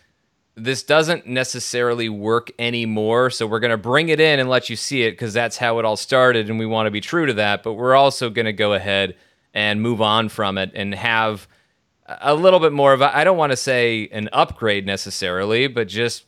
[0.55, 3.29] this doesn't necessarily work anymore.
[3.29, 5.79] So we're going to bring it in and let you see it because that's how
[5.79, 7.61] it all started, and we want to be true to that.
[7.61, 9.17] But we're also going to go ahead
[9.53, 11.45] and move on from it and have
[12.07, 15.89] a little bit more of a, I don't want to say an upgrade necessarily, but
[15.89, 16.23] just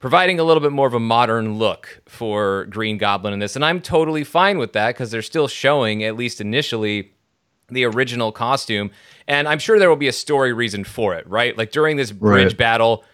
[0.00, 3.54] providing a little bit more of a modern look for Green Goblin in this.
[3.54, 7.12] And I'm totally fine with that because they're still showing, at least initially,
[7.72, 8.90] the original costume.
[9.26, 11.56] And I'm sure there will be a story reason for it, right?
[11.56, 12.58] Like during this bridge right.
[12.58, 13.04] battle,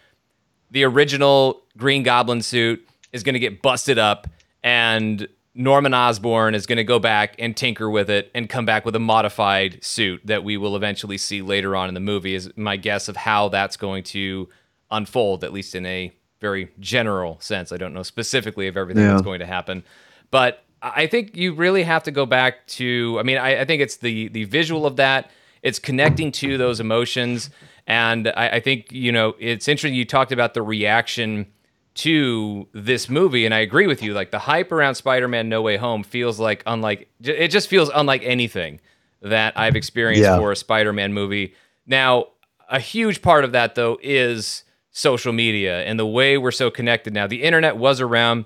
[0.71, 4.27] the original Green Goblin suit is going to get busted up,
[4.63, 8.85] and Norman Osborn is going to go back and tinker with it and come back
[8.85, 12.51] with a modified suit that we will eventually see later on in the movie, is
[12.55, 14.47] my guess of how that's going to
[14.91, 17.71] unfold, at least in a very general sense.
[17.71, 19.11] I don't know specifically of everything yeah.
[19.11, 19.83] that's going to happen,
[20.31, 23.17] but I think you really have to go back to.
[23.19, 25.31] I mean, I, I think it's the the visual of that.
[25.61, 27.49] It's connecting to those emotions,
[27.85, 29.93] and I, I think you know it's interesting.
[29.93, 31.47] You talked about the reaction
[31.95, 35.75] to this movie and I agree with you like the hype around Spider-Man No Way
[35.75, 38.79] Home feels like unlike it just feels unlike anything
[39.21, 40.37] that I've experienced yeah.
[40.37, 41.55] for a Spider-Man movie.
[41.85, 42.27] Now,
[42.69, 47.13] a huge part of that though is social media and the way we're so connected
[47.13, 47.27] now.
[47.27, 48.45] The internet was around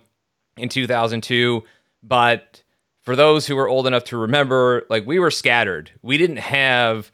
[0.57, 1.63] in 2002,
[2.03, 2.63] but
[3.03, 5.91] for those who are old enough to remember, like we were scattered.
[6.01, 7.11] We didn't have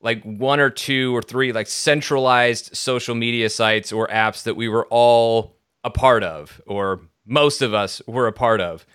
[0.00, 4.68] like one or two or three like centralized social media sites or apps that we
[4.68, 8.86] were all a part of or most of us were a part of.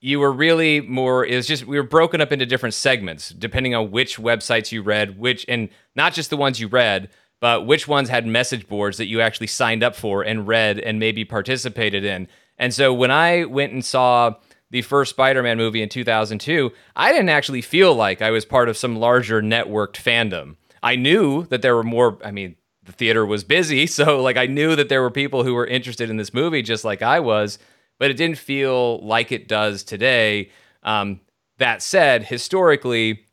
[0.00, 3.74] You were really more it was just we were broken up into different segments depending
[3.74, 7.88] on which websites you read, which and not just the ones you read, but which
[7.88, 12.04] ones had message boards that you actually signed up for and read and maybe participated
[12.04, 12.28] in.
[12.58, 14.34] And so when I went and saw
[14.70, 18.76] the first Spider-Man movie in 2002, I didn't actually feel like I was part of
[18.76, 20.56] some larger networked fandom.
[20.82, 24.46] I knew that there were more, I mean, the theater was busy, so like I
[24.46, 27.58] knew that there were people who were interested in this movie just like I was,
[27.98, 30.50] but it didn't feel like it does today.
[30.82, 31.20] Um,
[31.58, 33.24] that said, historically,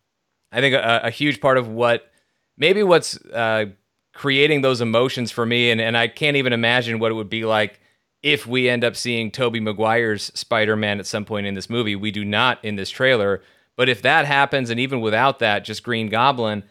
[0.52, 2.12] I think a, a, huge part of what
[2.58, 3.66] maybe what's uh,
[4.14, 5.70] creating those emotions for me.
[5.70, 7.80] And, and I can't even imagine what it would be like
[8.26, 11.96] if we end up seeing Tobey Maguire's Spider-Man at some point in this movie.
[11.96, 13.44] We do not in this trailer.
[13.76, 16.64] But if that happens, and even without that, just Green Goblin,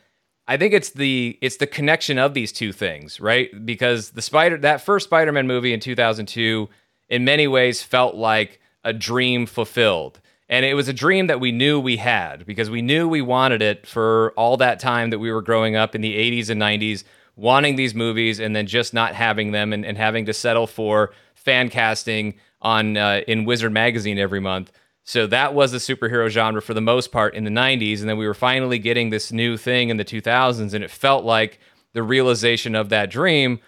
[0.49, 3.65] I think it's the it's the connection of these two things, right?
[3.65, 6.69] Because the Spider that first Spider-Man movie in 2002
[7.09, 10.21] in many ways felt like a dream fulfilled.
[10.49, 13.63] And it was a dream that we knew we had because we knew we wanted
[13.63, 17.05] it for all that time that we were growing up in the 80s and 90s
[17.37, 21.13] wanting these movies and then just not having them and, and having to settle for
[21.45, 24.73] fan casting on uh, in Wizard magazine every month.
[25.05, 28.01] So that was the superhero genre for the most part in the 90s.
[28.01, 31.25] And then we were finally getting this new thing in the 2000s, and it felt
[31.25, 31.61] like
[31.93, 33.61] the realization of that dream.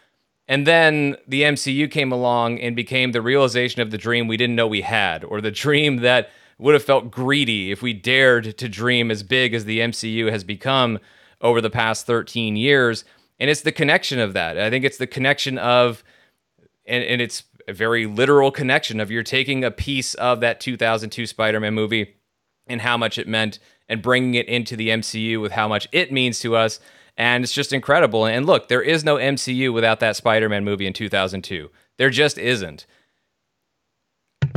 [0.48, 4.56] And then the MCU came along and became the realization of the dream we didn't
[4.56, 8.68] know we had, or the dream that would have felt greedy if we dared to
[8.68, 10.98] dream as big as the MCU has become
[11.42, 13.04] over the past 13 years.
[13.38, 14.58] And it's the connection of that.
[14.58, 16.02] I think it's the connection of,
[16.86, 21.26] and, and it's a very literal connection of you're taking a piece of that 2002
[21.26, 22.14] Spider-Man movie
[22.66, 26.12] and how much it meant and bringing it into the MCU with how much it
[26.12, 26.80] means to us
[27.16, 28.26] and it's just incredible.
[28.26, 31.70] And look, there is no MCU without that Spider-Man movie in 2002.
[31.96, 32.86] There just isn't.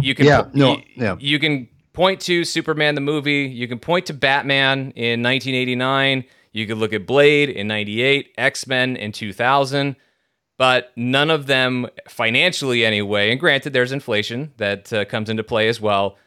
[0.02, 1.16] You can yeah, no, you, yeah.
[1.20, 6.68] you can point to Superman the movie, you can point to Batman in 1989, you
[6.68, 9.96] could look at Blade in 98, X-Men in 2000
[10.60, 13.32] but none of them financially anyway.
[13.32, 16.18] And granted, there's inflation that uh, comes into play as well.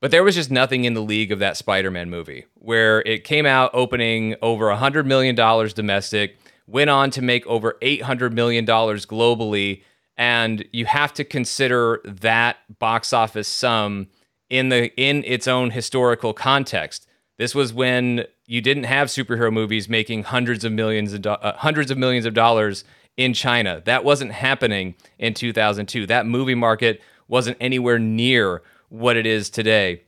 [0.00, 3.22] But there was just nothing in the league of that Spider Man movie where it
[3.22, 9.84] came out opening over $100 million domestic, went on to make over $800 million globally.
[10.16, 14.08] And you have to consider that box office sum
[14.50, 17.06] in the in its own historical context.
[17.38, 21.56] This was when you didn't have superhero movies making hundreds of millions of do- uh,
[21.58, 22.84] hundreds of millions of dollars
[23.16, 23.82] in China.
[23.84, 26.06] That wasn't happening in 2002.
[26.06, 30.02] That movie market wasn't anywhere near what it is today.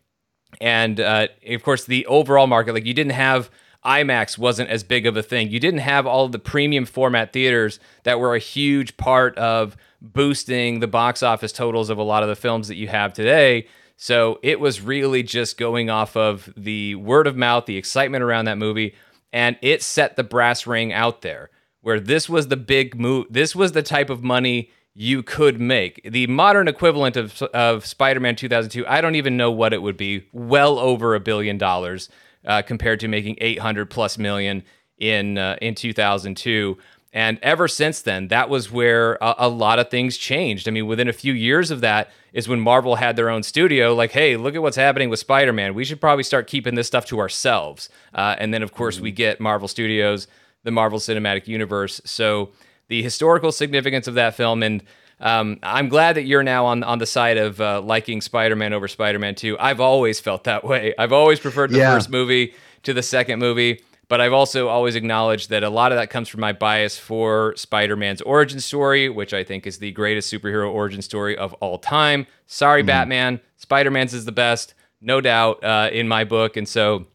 [0.60, 3.50] And uh, of course, the overall market, like you didn't have
[3.84, 5.50] IMAX wasn't as big of a thing.
[5.50, 10.80] You didn't have all the premium format theaters that were a huge part of boosting
[10.80, 13.66] the box office totals of a lot of the films that you have today.
[13.96, 18.46] So it was really just going off of the word of mouth, the excitement around
[18.46, 18.94] that movie,
[19.32, 21.50] and it set the brass ring out there
[21.84, 23.26] where this was the big move.
[23.28, 26.00] This was the type of money you could make.
[26.02, 29.98] The modern equivalent of, of Spider Man 2002, I don't even know what it would
[29.98, 32.08] be, well over a billion dollars
[32.46, 34.62] uh, compared to making 800 plus million
[34.96, 36.78] in, uh, in 2002.
[37.12, 40.66] And ever since then, that was where a, a, lot of things changed.
[40.66, 43.94] I mean, within a few years of that is when Marvel had their own studio.
[43.94, 45.74] Like, hey, look at what's happening with Spider Man.
[45.74, 47.90] We should probably start keeping this stuff to ourselves.
[48.14, 49.04] Uh, and then, of course, mm-hmm.
[49.04, 50.26] we get Marvel Studios,
[50.64, 52.00] the Marvel Cinematic Universe.
[52.04, 52.50] So
[52.88, 54.62] the historical significance of that film.
[54.62, 54.82] And
[55.20, 58.88] um, I'm glad that you're now on on the side of uh, liking Spider-Man over
[58.88, 59.56] Spider-Man 2.
[59.58, 60.94] I've always felt that way.
[60.98, 61.94] I've always preferred the yeah.
[61.94, 65.96] first movie to the second movie, but I've also always acknowledged that a lot of
[65.96, 70.32] that comes from my bias for Spider-Man's origin story, which I think is the greatest
[70.32, 72.26] superhero origin story of all time.
[72.46, 72.88] Sorry, mm-hmm.
[72.88, 73.40] Batman.
[73.56, 77.06] Spider-Man's is the best, no doubt, uh, in my book, and so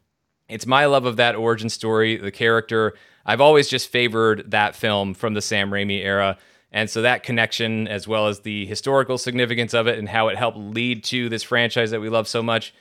[0.48, 5.13] it's my love of that origin story, the character I've always just favored that film
[5.13, 6.38] from the Sam Raimi era.
[6.71, 10.38] And so that connection, as well as the historical significance of it and how it
[10.38, 12.73] helped lead to this franchise that we love so much,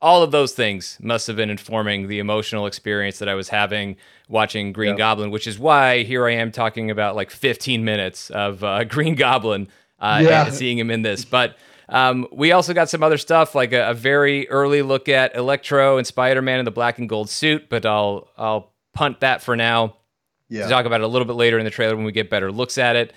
[0.00, 3.96] all of those things must have been informing the emotional experience that I was having
[4.28, 4.98] watching Green yep.
[4.98, 9.14] Goblin, which is why here I am talking about like 15 minutes of uh, Green
[9.14, 9.68] Goblin
[9.98, 10.46] uh, yeah.
[10.46, 11.24] and seeing him in this.
[11.24, 11.56] But
[11.88, 15.98] um, we also got some other stuff like a, a very early look at Electro
[15.98, 19.54] and Spider Man in the black and gold suit, but I'll I'll punt that for
[19.54, 19.96] now.
[20.48, 20.68] Yeah.
[20.68, 22.78] talk about it a little bit later in the trailer when we get better looks
[22.78, 23.12] at it.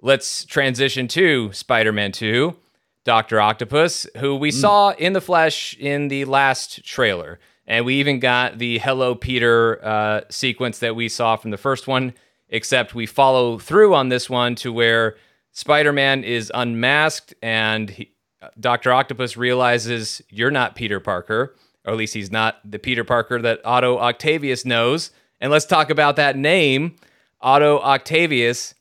[0.00, 2.56] Let's transition to Spider Man 2,
[3.04, 3.40] Dr.
[3.40, 4.54] Octopus, who we mm.
[4.54, 7.38] saw in the flesh in the last trailer.
[7.66, 11.86] And we even got the Hello Peter uh, sequence that we saw from the first
[11.86, 12.14] one,
[12.48, 15.16] except we follow through on this one to where
[15.52, 18.12] Spider Man is unmasked and he,
[18.58, 18.92] Dr.
[18.92, 23.60] Octopus realizes you're not Peter Parker or at least he's not the Peter Parker that
[23.64, 25.10] Otto Octavius knows.
[25.40, 26.96] And let's talk about that name,
[27.40, 28.74] Otto Octavius.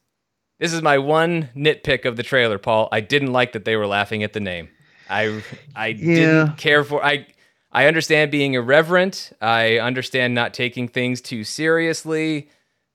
[0.60, 2.88] This is my one nitpick of the trailer, Paul.
[2.92, 4.70] I didn't like that they were laughing at the name.
[5.10, 5.44] I
[5.76, 6.16] I yeah.
[6.16, 7.28] didn't care for I
[7.72, 9.32] I understand being irreverent.
[9.42, 12.50] I understand not taking things too seriously,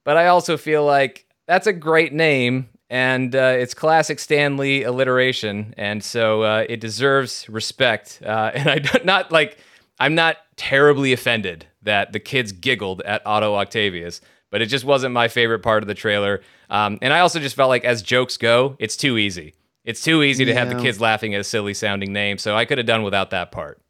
[0.04, 4.84] but I also feel like that's a great name and uh, it's classic Stan Lee
[4.84, 8.20] alliteration, and so uh, it deserves respect.
[8.24, 9.58] Uh, and I not like
[9.98, 15.14] I'm not terribly offended that the kids giggled at Otto Octavius, but it just wasn't
[15.14, 16.42] my favorite part of the trailer.
[16.70, 19.54] Um, and I also just felt like, as jokes go, it's too easy.
[19.84, 22.38] It's too easy to have the kids laughing at a silly sounding name.
[22.38, 23.80] So I could have done without that part.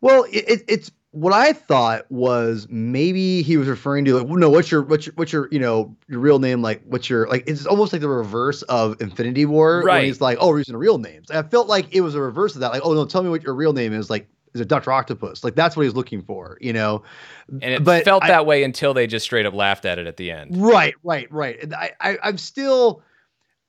[0.00, 4.70] Well, it, it's what I thought was maybe he was referring to like, no, what's
[4.70, 6.62] your what's your what's your you know your real name?
[6.62, 7.42] Like, what's your like?
[7.46, 9.82] It's almost like the reverse of Infinity War.
[9.82, 10.04] Right.
[10.04, 11.30] he's like, oh, we're using real names.
[11.30, 12.70] I felt like it was a reverse of that.
[12.70, 14.10] Like, oh no, tell me what your real name is.
[14.10, 15.44] Like, is a Doctor Octopus.
[15.44, 17.02] Like that's what he's looking for, you know.
[17.48, 20.06] And it but felt I, that way until they just straight up laughed at it
[20.06, 20.56] at the end.
[20.56, 21.72] Right, right, right.
[21.72, 23.02] I, I I'm still,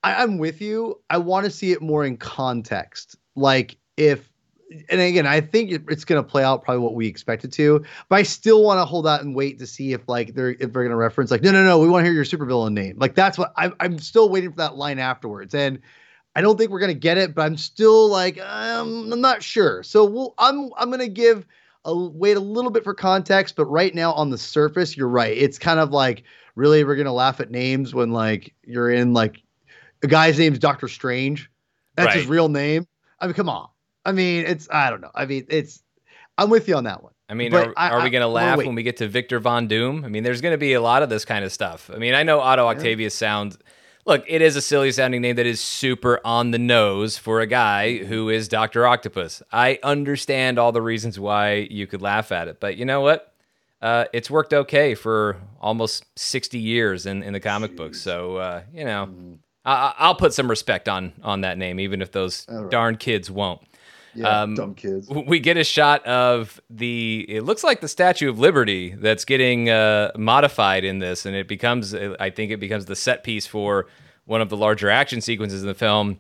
[0.04, 1.00] I, I'm with you.
[1.10, 3.16] I want to see it more in context.
[3.36, 4.30] Like if
[4.90, 7.84] and again, I think it's going to play out probably what we expect it to,
[8.10, 10.60] but I still want to hold out and wait to see if like they're if
[10.60, 12.98] they're going to reference like no no no we want to hear your supervillain name
[12.98, 15.80] like that's what I'm I'm still waiting for that line afterwards and
[16.38, 19.42] I don't think we're going to get it, but I'm still like um, I'm not
[19.42, 19.82] sure.
[19.82, 21.48] So we'll I'm I'm going to give
[21.84, 25.36] a wait a little bit for context, but right now on the surface, you're right.
[25.36, 26.22] It's kind of like
[26.54, 29.42] really we're going to laugh at names when like you're in like
[30.04, 31.50] a guy's name's Doctor Strange.
[31.96, 32.18] That's right.
[32.18, 32.86] his real name.
[33.20, 33.70] I mean, come on.
[34.06, 35.10] I mean, it's I don't know.
[35.16, 35.82] I mean, it's
[36.38, 37.14] I'm with you on that one.
[37.30, 39.40] I mean, but are, I, are we going to laugh when we get to Victor
[39.40, 40.06] Von Doom?
[40.06, 41.90] I mean, there's going to be a lot of this kind of stuff.
[41.92, 43.28] I mean, I know Otto Octavius yeah.
[43.28, 43.58] sounds
[44.08, 47.46] look, it is a silly sounding name that is super on the nose for a
[47.46, 48.88] guy who is Dr.
[48.88, 49.44] Octopus.
[49.52, 53.34] I understand all the reasons why you could laugh at it, but you know what?
[53.80, 57.78] Uh, it's worked okay for almost 60 years in, in the comic Jeez.
[57.78, 58.02] books.
[58.02, 59.34] So, uh, you know, mm-hmm.
[59.66, 62.72] I, will put some respect on on that name, even if those right.
[62.72, 63.62] darn kids won't.
[64.18, 65.08] Yeah, um, dumb kids.
[65.10, 67.24] We get a shot of the.
[67.30, 71.48] It looks like the Statue of Liberty that's getting uh, modified in this, and it
[71.48, 71.94] becomes.
[71.94, 73.86] I think it becomes the set piece for
[74.26, 76.20] one of the larger action sequences in the film,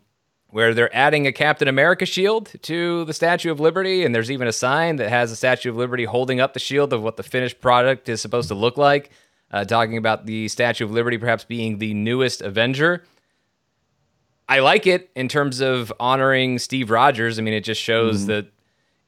[0.50, 4.48] where they're adding a Captain America shield to the Statue of Liberty, and there's even
[4.48, 7.24] a sign that has the Statue of Liberty holding up the shield of what the
[7.24, 9.10] finished product is supposed to look like,
[9.50, 13.04] uh, talking about the Statue of Liberty perhaps being the newest Avenger.
[14.50, 17.38] I like it in terms of honoring Steve Rogers.
[17.38, 18.28] I mean, it just shows mm.
[18.28, 18.48] that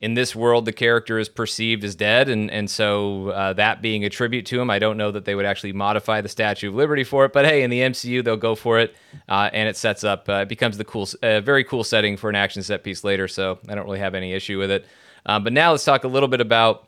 [0.01, 4.05] in this world the character is perceived as dead, and and so uh, that being
[4.05, 6.75] a tribute to him, I don't know that they would actually modify the Statue of
[6.75, 7.33] Liberty for it.
[7.33, 8.95] But hey, in the MCU, they'll go for it,
[9.27, 10.27] uh, and it sets up.
[10.27, 13.27] Uh, it becomes the cool, uh, very cool setting for an action set piece later.
[13.27, 14.85] So I don't really have any issue with it.
[15.25, 16.87] Uh, but now let's talk a little bit about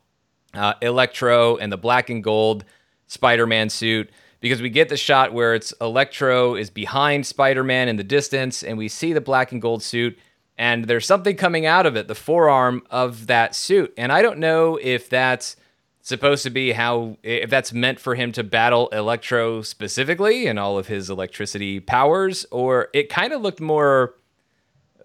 [0.54, 2.66] uh, Electro and the black and gold
[3.08, 4.10] Spider-Man suit
[4.42, 8.78] because we get the shot where it's Electro is behind Spider-Man in the distance, and
[8.78, 10.20] we see the black and gold suit,
[10.58, 14.40] and there's something coming out of it, the forearm of that suit, and I don't
[14.40, 15.56] know if that's
[16.04, 20.78] supposed to be how if that's meant for him to battle Electro specifically and all
[20.78, 24.16] of his electricity powers, or it kind of looked more.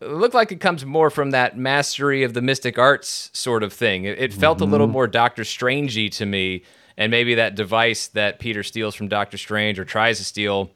[0.03, 4.05] Looked like it comes more from that mastery of the mystic arts sort of thing.
[4.05, 4.69] It, it felt mm-hmm.
[4.69, 4.93] a little mm-hmm.
[4.93, 6.65] more Doctor Strangey to me
[6.97, 10.71] and maybe that device that Peter steals from Doctor Strange or tries to steal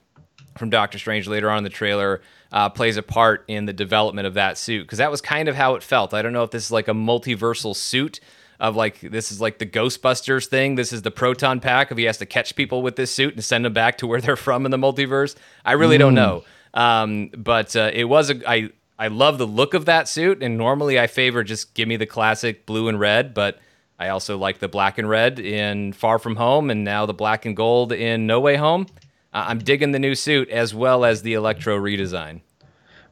[0.56, 2.20] from Doctor Strange later on in the trailer
[2.52, 5.54] uh, plays a part in the development of that suit because that was kind of
[5.54, 6.12] how it felt.
[6.12, 8.20] I don't know if this is like a multiversal suit
[8.58, 10.74] of like this is like the Ghostbusters thing.
[10.74, 13.44] This is the proton pack if he has to catch people with this suit and
[13.44, 15.36] send them back to where they're from in the multiverse.
[15.64, 16.00] I really mm.
[16.00, 16.44] don't know.
[16.74, 20.58] Um, but uh, it was a I I love the look of that suit, and
[20.58, 23.58] normally I favor just give me the classic blue and red, but
[24.00, 27.44] I also like the black and red in Far From Home and now the black
[27.44, 28.86] and gold in No Way Home.
[29.34, 32.40] Uh, I'm digging the new suit as well as the Electro redesign.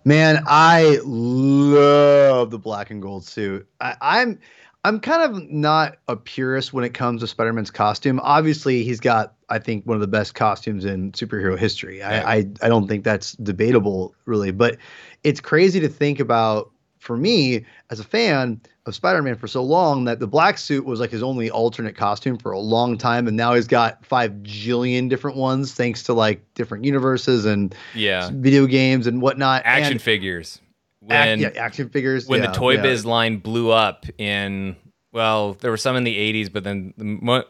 [0.07, 3.69] Man, I love the black and gold suit.
[3.83, 4.39] I, I'm
[4.83, 8.19] I'm kind of not a purist when it comes to Spider-Man's costume.
[8.23, 12.03] Obviously, he's got I think one of the best costumes in superhero history.
[12.03, 14.79] I, I I don't think that's debatable really, but
[15.23, 20.05] it's crazy to think about for me as a fan of Spider-Man for so long
[20.05, 23.37] that the black suit was like his only alternate costume for a long time, and
[23.37, 28.67] now he's got five jillion different ones thanks to like different universes and yeah, video
[28.67, 29.63] games and whatnot.
[29.65, 30.61] Action and figures.
[31.01, 32.27] When, act, yeah, action figures.
[32.27, 32.83] When yeah, the Toy yeah.
[32.83, 34.77] Biz line blew up in
[35.13, 36.93] well, there were some in the '80s, but then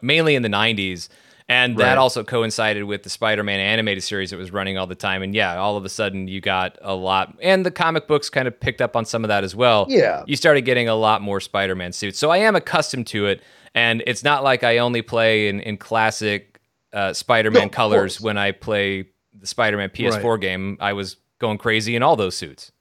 [0.01, 1.09] mainly in the '90s
[1.49, 5.23] and that also coincided with the Spider-Man animated series that was running all the time.
[5.23, 8.47] And yeah, all of a sudden you got a lot, and the comic books kind
[8.47, 9.87] of picked up on some of that as well.
[9.89, 12.19] Yeah, you started getting a lot more Spider-Man suits.
[12.19, 13.41] So I am accustomed to it,
[13.73, 16.61] and it's not like I only play in in classic
[16.93, 20.39] uh, Spider-Man no, colors when I play the Spider-Man PS4 right.
[20.39, 20.77] game.
[20.79, 22.71] I was going crazy in all those suits.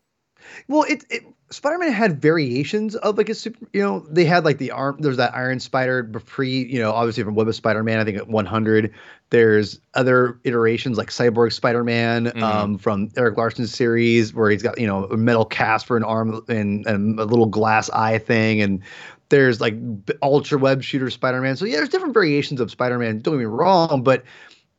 [0.67, 4.59] Well, it, it Spider-Man had variations of like a super, you know, they had like
[4.59, 8.05] the arm, there's that Iron Spider pre, you know, obviously from Web of Spider-Man, I
[8.05, 8.93] think at 100.
[9.31, 12.43] There's other iterations like Cyborg Spider-Man mm-hmm.
[12.43, 16.05] um, from Erik Larsen's series where he's got, you know, a metal cast for an
[16.05, 18.61] arm and, and a little glass eye thing.
[18.61, 18.83] And
[19.31, 19.75] there's like
[20.23, 21.57] Ultra Web Shooter Spider-Man.
[21.57, 23.21] So yeah, there's different variations of Spider-Man.
[23.21, 24.23] Don't get me wrong, but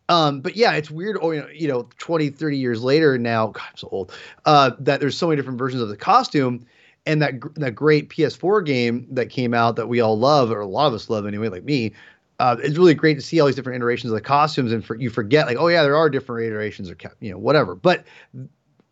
[0.10, 1.17] um, but yeah, it's weird.
[1.22, 4.12] Oh, you know, you know, 20, 30 years later now, God, I'm so old.
[4.43, 6.65] Uh, that there's so many different versions of the costume,
[7.06, 10.65] and that that great PS4 game that came out that we all love, or a
[10.65, 11.94] lot of us love anyway, like me.
[12.40, 14.96] Uh, it's really great to see all these different iterations of the costumes, and for,
[14.96, 17.75] you forget like, oh yeah, there are different iterations or you know whatever.
[17.75, 18.06] But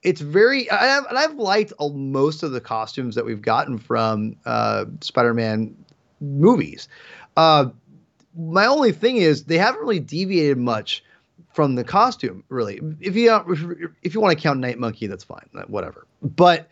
[0.04, 4.36] it's very, I have, and I've liked most of the costumes that we've gotten from
[4.46, 5.76] uh, Spider-Man
[6.22, 6.88] movies.
[7.36, 7.70] Uh,
[8.38, 11.04] my only thing is they haven't really deviated much
[11.58, 12.80] from the costume, really.
[13.00, 16.06] If you if, if you want to count Night Monkey, that's fine, whatever.
[16.22, 16.70] But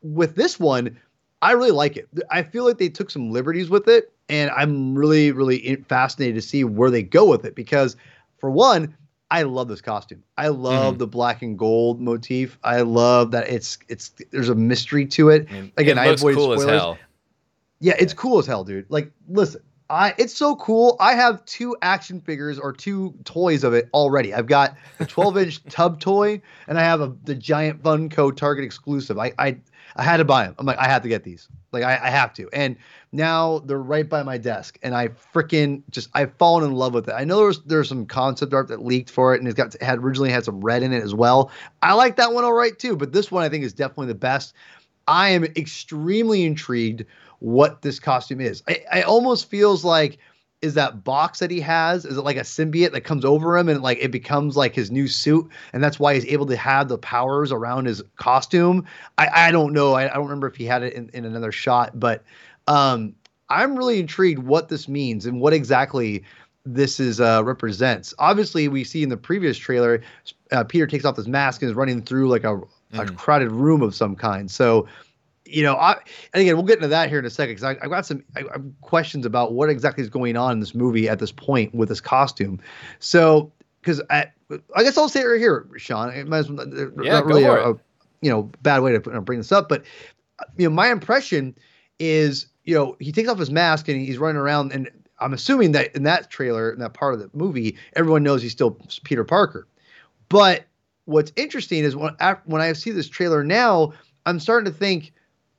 [0.00, 0.98] with this one,
[1.42, 2.08] I really like it.
[2.30, 6.40] I feel like they took some liberties with it, and I'm really, really fascinated to
[6.40, 7.94] see where they go with it because,
[8.38, 8.96] for one,
[9.30, 10.24] I love this costume.
[10.38, 10.98] I love mm-hmm.
[11.00, 12.58] the black and gold motif.
[12.64, 15.42] I love that it's it's there's a mystery to it.
[15.76, 16.96] Again, it I avoid cool spoilers.
[17.80, 18.86] Yeah, it's cool as hell, dude.
[18.88, 20.96] Like, listen, I it's so cool.
[20.98, 24.34] I have two action figures or two toys of it already.
[24.34, 28.64] I've got the 12 inch tub toy and I have a the giant Funko Target
[28.64, 29.18] exclusive.
[29.18, 29.58] I I
[29.94, 30.54] I had to buy them.
[30.58, 31.48] I'm like I have to get these.
[31.72, 32.48] Like I, I have to.
[32.52, 32.76] And
[33.12, 37.08] now they're right by my desk, and I freaking just I've fallen in love with
[37.08, 37.12] it.
[37.12, 39.98] I know there's there's some concept art that leaked for it, and it's got had
[39.98, 41.50] originally had some red in it as well.
[41.82, 44.14] I like that one all right too, but this one I think is definitely the
[44.16, 44.54] best.
[45.08, 47.04] I am extremely intrigued
[47.40, 48.62] what this costume is.
[48.68, 50.18] I, I almost feels like
[50.62, 53.68] is that box that he has is it like a symbiote that comes over him
[53.68, 56.88] and like it becomes like his new suit and that's why he's able to have
[56.88, 58.84] the powers around his costume
[59.18, 61.52] i i don't know i, I don't remember if he had it in, in another
[61.52, 62.24] shot but
[62.66, 63.14] um
[63.50, 66.24] i'm really intrigued what this means and what exactly
[66.64, 70.02] this is uh represents obviously we see in the previous trailer
[70.52, 72.64] uh, peter takes off his mask and is running through like a, mm.
[72.92, 74.86] a crowded room of some kind so
[75.46, 75.92] you know, I
[76.32, 78.42] and again we'll get into that here in a second because I've got some I,
[78.80, 82.00] questions about what exactly is going on in this movie at this point with this
[82.00, 82.60] costume.
[82.98, 84.26] So, because I,
[84.74, 86.10] I guess I'll say it right here, Sean.
[86.10, 87.74] It might as well, uh, yeah, not really a, a,
[88.20, 89.84] you know bad way to bring this up, but
[90.56, 91.54] you know my impression
[91.98, 95.72] is you know he takes off his mask and he's running around and I'm assuming
[95.72, 99.24] that in that trailer in that part of the movie everyone knows he's still Peter
[99.24, 99.66] Parker,
[100.28, 100.64] but
[101.06, 103.92] what's interesting is when when I see this trailer now
[104.26, 105.12] I'm starting to think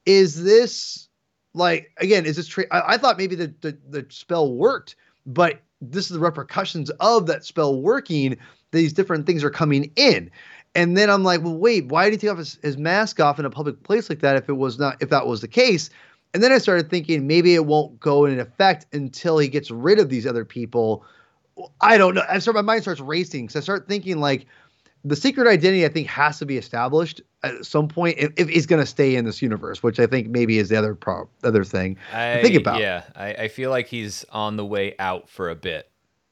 [0.07, 1.09] is this
[1.53, 2.25] like again?
[2.25, 2.47] Is this?
[2.47, 4.95] Tra- I, I thought maybe the, the the spell worked,
[5.27, 8.37] but this is the repercussions of that spell working.
[8.71, 10.31] These different things are coming in.
[10.75, 13.39] And then I'm like, well, wait, why did he take off his, his mask off
[13.39, 15.89] in a public place like that if it was not if that was the case?
[16.33, 19.99] And then I started thinking maybe it won't go in effect until he gets rid
[19.99, 21.05] of these other people.
[21.81, 22.23] I don't know.
[22.29, 24.45] I start my mind starts racing because I start thinking like,
[25.03, 28.65] the secret identity I think has to be established at some point if, if he's
[28.65, 31.63] going to stay in this universe, which I think maybe is the other pro- other
[31.63, 32.79] thing I, think about.
[32.79, 35.89] Yeah, I, I, feel like he's on the way out for a bit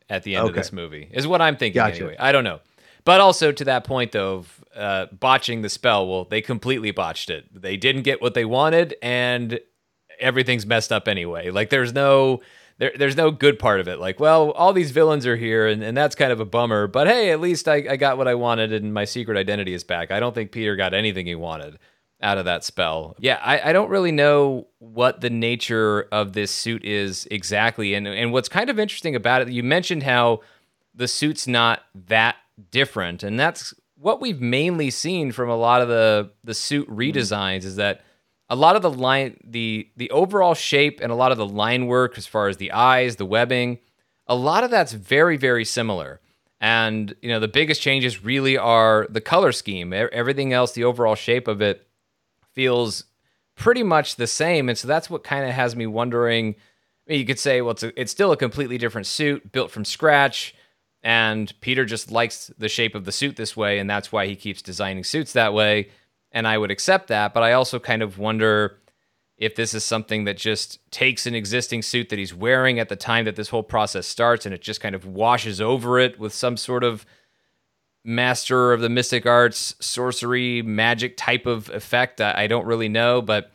[0.10, 0.50] at the end okay.
[0.50, 1.10] of this movie.
[1.12, 1.98] Is what I'm thinking gotcha.
[1.98, 2.16] anyway.
[2.20, 2.60] I don't know,
[3.04, 6.08] but also to that point though of uh, botching the spell.
[6.08, 7.46] Well, they completely botched it.
[7.54, 9.60] They didn't get what they wanted, and
[10.20, 11.50] everything's messed up anyway.
[11.50, 12.42] Like there's no
[12.78, 14.00] there, there's no good part of it.
[14.00, 16.88] Like, well, all these villains are here, and, and that's kind of a bummer.
[16.88, 19.84] But hey, at least I, I got what I wanted, and my secret identity is
[19.84, 20.12] back.
[20.12, 21.80] I don't think Peter got anything he wanted
[22.22, 23.16] out of that spell.
[23.20, 27.94] Yeah, I, I don't really know what the nature of this suit is exactly.
[27.94, 30.42] And and what's kind of interesting about it, you mentioned how
[30.94, 32.36] the suit's not that
[32.72, 37.00] different, and that's what we've mainly seen from a lot of the the suit mm-hmm.
[37.00, 38.02] redesigns is that
[38.50, 41.88] a lot of the line the the overall shape and a lot of the line
[41.88, 43.80] work as far as the eyes the webbing
[44.28, 46.20] a lot of that's very very similar.
[46.62, 49.94] And you know the biggest changes really are the color scheme.
[49.94, 51.88] Everything else the overall shape of it
[52.54, 53.06] feels
[53.56, 54.70] pretty much the same.
[54.70, 56.56] And so that's what kind of has me wondering
[57.08, 59.72] I mean, you could say well it's, a, it's still a completely different suit built
[59.72, 60.56] from scratch
[61.04, 64.36] and peter just likes the shape of the suit this way and that's why he
[64.36, 65.90] keeps designing suits that way
[66.36, 67.34] and I would accept that.
[67.34, 68.78] But I also kind of wonder
[69.38, 72.96] if this is something that just takes an existing suit that he's wearing at the
[72.96, 76.34] time that this whole process starts and it just kind of washes over it with
[76.34, 77.06] some sort of
[78.04, 82.22] master of the mystic arts, sorcery, magic type of effect.
[82.22, 83.52] I, I don't really know, but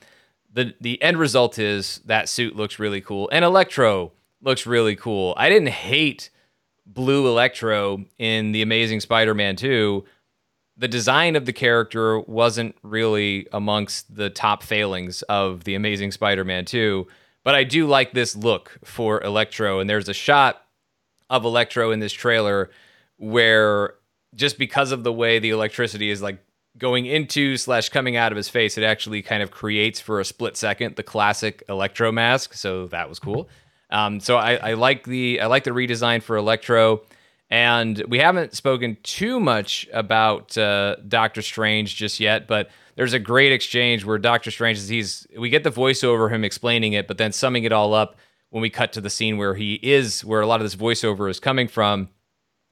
[0.52, 4.12] the the end result is that suit looks really cool and Electro
[4.42, 5.34] looks really cool.
[5.36, 6.30] I didn't hate
[6.84, 10.04] blue Electro in the Amazing Spider-Man 2
[10.80, 16.64] the design of the character wasn't really amongst the top failings of the Amazing Spider-Man
[16.64, 17.06] 2,
[17.44, 20.64] but I do like this look for Electro and there's a shot
[21.28, 22.70] of Electro in this trailer
[23.18, 23.94] where
[24.34, 26.38] just because of the way the electricity is like
[26.78, 30.24] going into slash coming out of his face, it actually kind of creates for a
[30.24, 32.54] split second the classic Electro mask.
[32.54, 33.50] So that was cool.
[33.90, 37.02] Um, so I, I like the I like the redesign for Electro.
[37.50, 43.18] And we haven't spoken too much about uh, Doctor Strange just yet, but there's a
[43.18, 47.18] great exchange where Doctor Strange is he's we get the voiceover him explaining it, but
[47.18, 48.16] then summing it all up
[48.50, 51.28] when we cut to the scene where he is, where a lot of this voiceover
[51.28, 52.08] is coming from.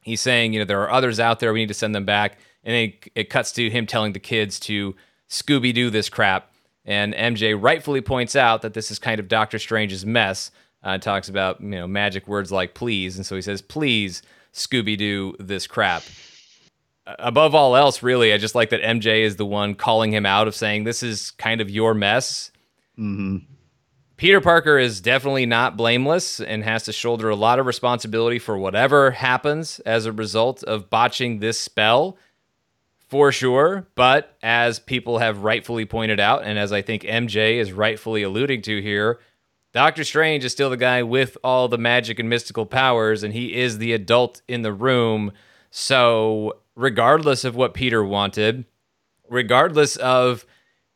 [0.03, 2.39] He's saying, you know, there are others out there, we need to send them back.
[2.63, 4.95] And then it cuts to him telling the kids to
[5.29, 6.53] Scooby Doo this crap.
[6.85, 10.51] And MJ rightfully points out that this is kind of Doctor Strange's mess.
[10.83, 13.17] Uh, talks about, you know, magic words like please.
[13.17, 14.23] And so he says, please
[14.53, 16.03] Scooby Doo this crap.
[17.19, 20.47] Above all else, really, I just like that MJ is the one calling him out
[20.47, 22.51] of saying this is kind of your mess.
[22.99, 23.39] Mm-hmm.
[24.19, 28.59] Peter Parker is definitely not blameless and has to shoulder a lot of responsibility for
[28.59, 32.19] whatever happens as a result of botching this spell,
[33.07, 33.87] for sure.
[33.95, 38.63] But as people have rightfully pointed out, and as I think MJ is rightfully alluding
[38.63, 39.21] to here,
[39.73, 43.55] Doctor Strange is still the guy with all the magic and mystical powers, and he
[43.55, 45.33] is the adult in the room.
[45.71, 48.65] So, regardless of what Peter wanted,
[49.29, 50.47] regardless of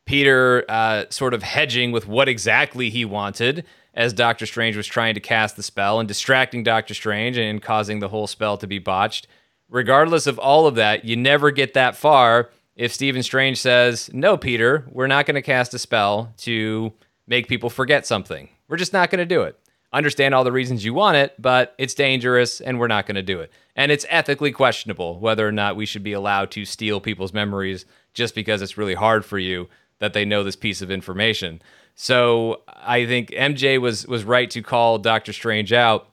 [0.05, 5.13] Peter uh, sort of hedging with what exactly he wanted as Doctor Strange was trying
[5.13, 8.79] to cast the spell and distracting Doctor Strange and causing the whole spell to be
[8.79, 9.27] botched.
[9.69, 14.35] Regardless of all of that, you never get that far if Stephen Strange says, No,
[14.35, 16.91] Peter, we're not going to cast a spell to
[17.27, 18.49] make people forget something.
[18.73, 19.59] We're just not going to do it.
[19.91, 23.21] Understand all the reasons you want it, but it's dangerous and we're not going to
[23.21, 23.51] do it.
[23.75, 27.85] And it's ethically questionable whether or not we should be allowed to steal people's memories
[28.15, 29.69] just because it's really hard for you
[29.99, 31.61] that they know this piece of information.
[31.93, 36.09] So I think MJ was was right to call Doctor Strange out,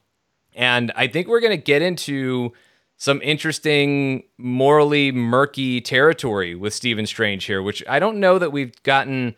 [0.54, 2.52] and I think we're going to get into
[2.98, 8.82] some interesting, morally murky territory with Stephen Strange here, which I don't know that we've
[8.82, 9.34] gotten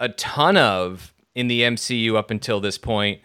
[0.00, 3.20] a ton of in the MCU up until this point.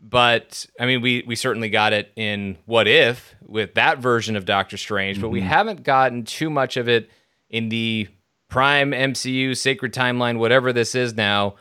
[0.00, 4.44] But I mean, we we certainly got it in What If with that version of
[4.44, 5.22] Doctor Strange, mm-hmm.
[5.22, 5.48] but we mm-hmm.
[5.48, 7.10] haven't gotten too much of it
[7.50, 8.08] in the
[8.48, 11.56] Prime MCU, Sacred Timeline, whatever this is now.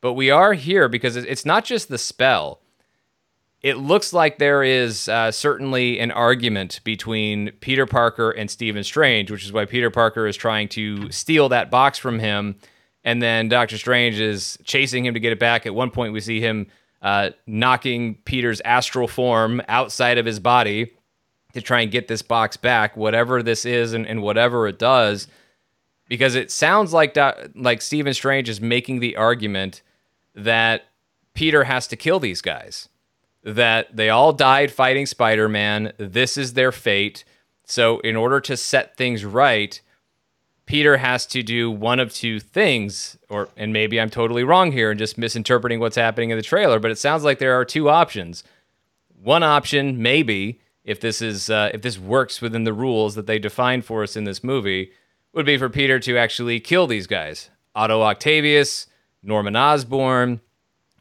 [0.00, 2.60] But we are here because it's not just the spell.
[3.60, 9.32] It looks like there is uh, certainly an argument between Peter Parker and Stephen Strange,
[9.32, 12.56] which is why Peter Parker is trying to steal that box from him.
[13.04, 15.66] And then Doctor Strange is chasing him to get it back.
[15.66, 16.66] At one point, we see him
[17.00, 20.92] uh, knocking Peter's astral form outside of his body
[21.54, 25.28] to try and get this box back, whatever this is and, and whatever it does
[26.08, 27.16] because it sounds like
[27.54, 29.82] like Stephen Strange is making the argument
[30.34, 30.84] that
[31.34, 32.88] Peter has to kill these guys.
[33.44, 35.92] That they all died fighting Spider-Man.
[35.98, 37.24] This is their fate.
[37.64, 39.80] So in order to set things right,
[40.68, 44.90] Peter has to do one of two things or and maybe I'm totally wrong here
[44.90, 47.88] and just misinterpreting what's happening in the trailer, but it sounds like there are two
[47.88, 48.44] options.
[49.22, 53.38] One option maybe if this is uh, if this works within the rules that they
[53.38, 54.92] define for us in this movie
[55.32, 58.88] would be for Peter to actually kill these guys Otto Octavius,
[59.22, 60.42] Norman Osborn,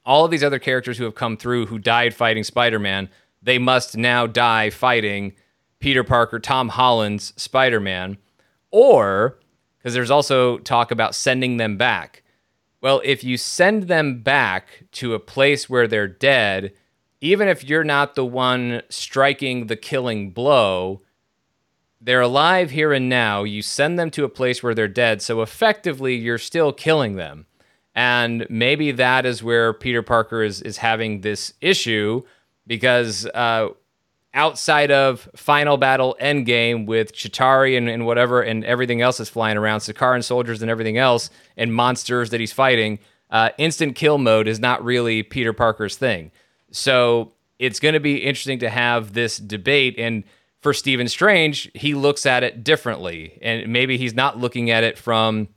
[0.05, 3.09] all of these other characters who have come through who died fighting Spider Man.
[3.41, 5.33] They must now die fighting
[5.81, 8.17] Peter Parker, Tom Holland's Spider Man.
[8.71, 9.37] Or,
[9.87, 12.21] because there's also talk about sending them back.
[12.81, 16.73] Well, if you send them back to a place where they're dead,
[17.21, 21.03] even if you're not the one striking the killing blow,
[22.01, 23.45] they're alive here and now.
[23.45, 25.21] You send them to a place where they're dead.
[25.21, 27.45] So effectively, you're still killing them.
[27.95, 32.23] And maybe that is where Peter Parker is, is having this issue
[32.67, 33.69] because uh,
[34.33, 39.57] outside of Final Battle Endgame with Chitauri and, and whatever and everything else is flying
[39.57, 42.99] around, Sakaran soldiers and everything else, and monsters that he's fighting,
[43.29, 46.31] uh, instant kill mode is not really Peter Parker's thing.
[46.71, 49.95] So it's going to be interesting to have this debate.
[49.97, 50.23] And
[50.59, 53.39] for Stephen Strange, he looks at it differently.
[53.41, 55.49] And maybe he's not looking at it from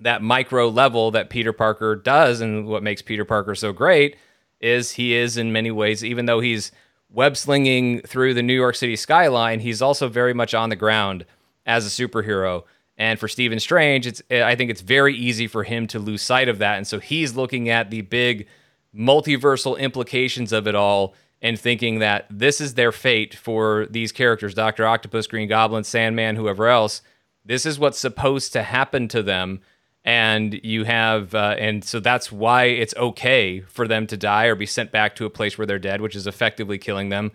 [0.00, 2.40] that micro level that Peter Parker does.
[2.40, 4.16] And what makes Peter Parker so great
[4.60, 6.72] is he is, in many ways, even though he's
[7.12, 11.24] web slinging through the New York City skyline, he's also very much on the ground
[11.66, 12.64] as a superhero.
[12.96, 16.22] And for Stephen Strange, it's eh, I think it's very easy for him to lose
[16.22, 16.76] sight of that.
[16.76, 18.46] And so he's looking at the big
[18.94, 24.54] multiversal implications of it all and thinking that this is their fate for these characters
[24.54, 24.86] Dr.
[24.86, 27.02] Octopus, Green Goblin, Sandman, whoever else.
[27.44, 29.60] This is what's supposed to happen to them.
[30.04, 34.56] And you have, uh, and so that's why it's okay for them to die or
[34.56, 37.30] be sent back to a place where they're dead, which is effectively killing them.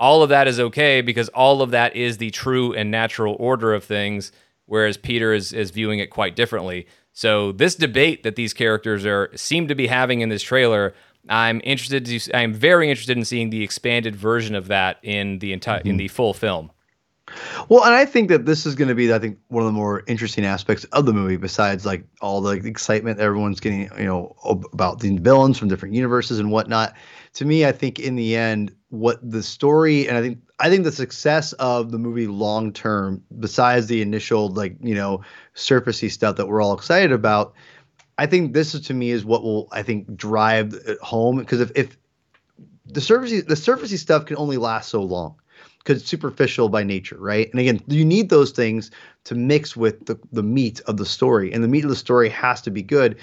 [0.00, 3.74] All of that is okay because all of that is the true and natural order
[3.74, 4.32] of things,
[4.64, 6.86] whereas Peter is, is viewing it quite differently.
[7.12, 10.94] So this debate that these characters are seem to be having in this trailer
[11.28, 12.36] I'm interested to.
[12.36, 15.88] I'm very interested in seeing the expanded version of that in the entire mm-hmm.
[15.88, 16.70] in the full film.
[17.68, 19.72] Well, and I think that this is going to be, I think, one of the
[19.72, 24.36] more interesting aspects of the movie, besides like all the excitement everyone's getting, you know,
[24.72, 26.94] about the villains from different universes and whatnot.
[27.34, 30.84] To me, I think in the end, what the story and I think I think
[30.84, 35.22] the success of the movie long term, besides the initial like you know
[35.54, 37.54] surfacey stuff that we're all excited about,
[38.16, 41.60] I think this is to me is what will I think drive it home because
[41.60, 41.98] if if
[42.86, 45.34] the surfacey the surfacey stuff can only last so long
[45.86, 47.48] because superficial by nature, right?
[47.52, 48.90] And again, you need those things
[49.24, 52.28] to mix with the the meat of the story, and the meat of the story
[52.28, 53.16] has to be good.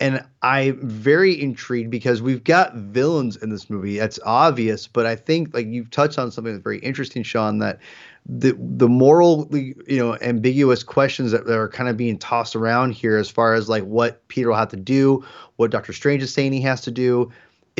[0.00, 3.98] And I'm very intrigued because we've got villains in this movie.
[3.98, 7.78] That's obvious, but I think like you've touched on something that's very interesting, Sean, that
[8.26, 12.92] the the morally you know ambiguous questions that, that are kind of being tossed around
[12.92, 15.24] here as far as like what Peter will have to do,
[15.56, 17.30] what Doctor Strange is saying he has to do,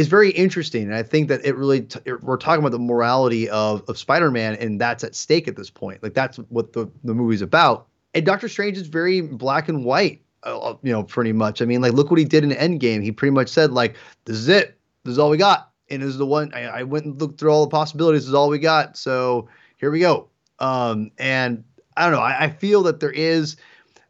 [0.01, 0.85] is very interesting.
[0.85, 4.55] And I think that it really t- we're talking about the morality of of Spider-Man,
[4.55, 6.03] and that's at stake at this point.
[6.03, 7.87] Like that's what the the movie's about.
[8.15, 11.61] And Doctor Strange is very black and white, uh, uh you know, pretty much.
[11.61, 13.03] I mean, like look what he did in Endgame.
[13.03, 14.79] He pretty much said like, "This is it.
[15.05, 17.39] This is all we got." And this is the one I, I went and looked
[17.39, 18.23] through all the possibilities.
[18.23, 18.97] This is all we got.
[18.97, 20.29] So here we go.
[20.61, 21.63] Um, and
[21.97, 22.21] I don't know.
[22.21, 23.57] I, I feel that there is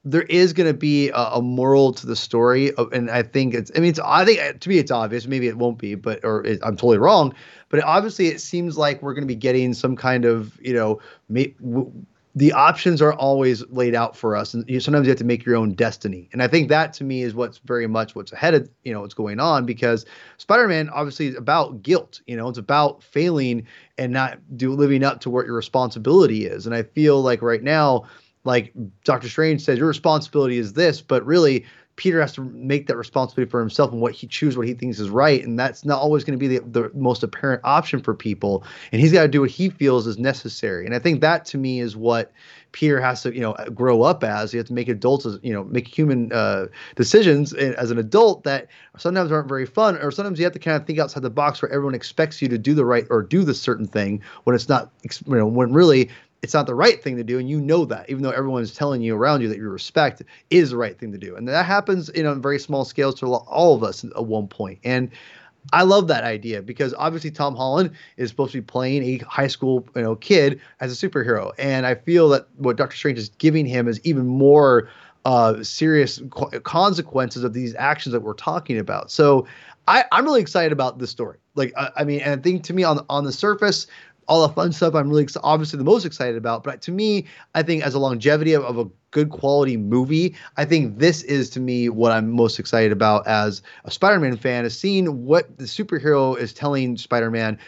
[0.05, 3.71] there is going to be a, a, moral to the story, and I think it's.
[3.77, 3.99] I mean, it's.
[3.99, 5.27] I think uh, to me, it's obvious.
[5.27, 7.35] Maybe it won't be, but or it, I'm totally wrong.
[7.69, 11.01] But obviously, it seems like we're going to be getting some kind of you know,
[11.29, 11.93] may, w-
[12.35, 15.45] the options are always laid out for us, and you, sometimes you have to make
[15.45, 16.31] your own destiny.
[16.33, 19.03] And I think that to me is what's very much what's ahead of you know
[19.03, 20.07] what's going on because
[20.39, 22.23] Spider-Man obviously is about guilt.
[22.27, 23.67] You know, it's about failing
[23.99, 26.65] and not do living up to what your responsibility is.
[26.65, 28.05] And I feel like right now
[28.45, 28.73] like
[29.05, 31.65] Doctor Strange says, your responsibility is this, but really
[32.01, 34.99] Peter has to make that responsibility for himself and what he choose what he thinks
[34.99, 38.15] is right, and that's not always going to be the, the most apparent option for
[38.15, 38.65] people.
[38.91, 40.87] And he's got to do what he feels is necessary.
[40.87, 42.33] And I think that to me is what
[42.73, 44.51] Peter has to you know grow up as.
[44.51, 48.69] He has to make adults you know make human uh, decisions as an adult that
[48.97, 51.61] sometimes aren't very fun, or sometimes you have to kind of think outside the box
[51.61, 54.71] where everyone expects you to do the right or do the certain thing when it's
[54.71, 56.09] not you know when really
[56.43, 59.03] it's not the right thing to do, and you know that, even though everyone's telling
[59.03, 62.09] you around you that you respect is the right thing to do, and that happens
[62.09, 64.79] in a very small scales to all of us at one point.
[64.85, 65.11] And
[65.73, 69.49] I love that idea because obviously Tom Holland is supposed to be playing a high
[69.49, 73.29] school you know kid as a superhero, and I feel that what Doctor Strange is
[73.29, 74.89] giving him is even more
[75.25, 76.23] uh, serious
[76.63, 79.11] consequences of these actions that we're talking about.
[79.11, 79.47] So
[79.87, 81.39] I, am really excited about this story.
[81.55, 83.87] Like I, I mean, and I think to me on on the surface,
[84.31, 86.63] all the fun stuff I'm really obviously the most excited about.
[86.63, 87.27] But to me,
[87.57, 91.51] I think as a longevity of, of a good quality movie, I think this is
[91.51, 95.65] to me what I'm most excited about as a Spider-Man fan is seeing what the
[95.65, 97.59] superhero is telling Spider-Man.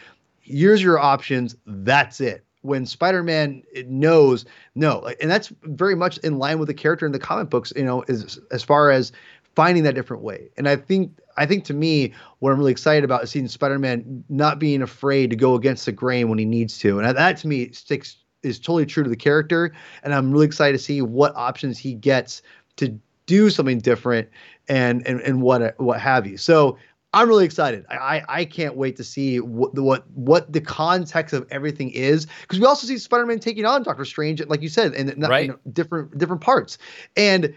[0.41, 1.57] Here's your options.
[1.67, 4.45] That's it when Spider-Man knows
[4.77, 7.73] no, and that's very much in line with the character in the comic books.
[7.75, 9.11] You know, as as far as
[9.57, 10.49] finding that different way.
[10.57, 14.25] And I think I think to me, what I'm really excited about is seeing Spider-Man
[14.29, 17.49] not being afraid to go against the grain when he needs to, and that to
[17.49, 19.73] me sticks is totally true to the character.
[20.03, 22.43] And I'm really excited to see what options he gets
[22.77, 24.29] to do something different
[24.69, 26.37] and and and what what have you.
[26.37, 26.77] So
[27.15, 27.85] I'm really excited.
[27.91, 32.27] I I can't wait to see what the what what the context of everything is
[32.43, 35.51] because we also see Spider-Man taking on Doctor Strange, like you said, in, right.
[35.51, 36.79] in different different parts.
[37.17, 37.55] And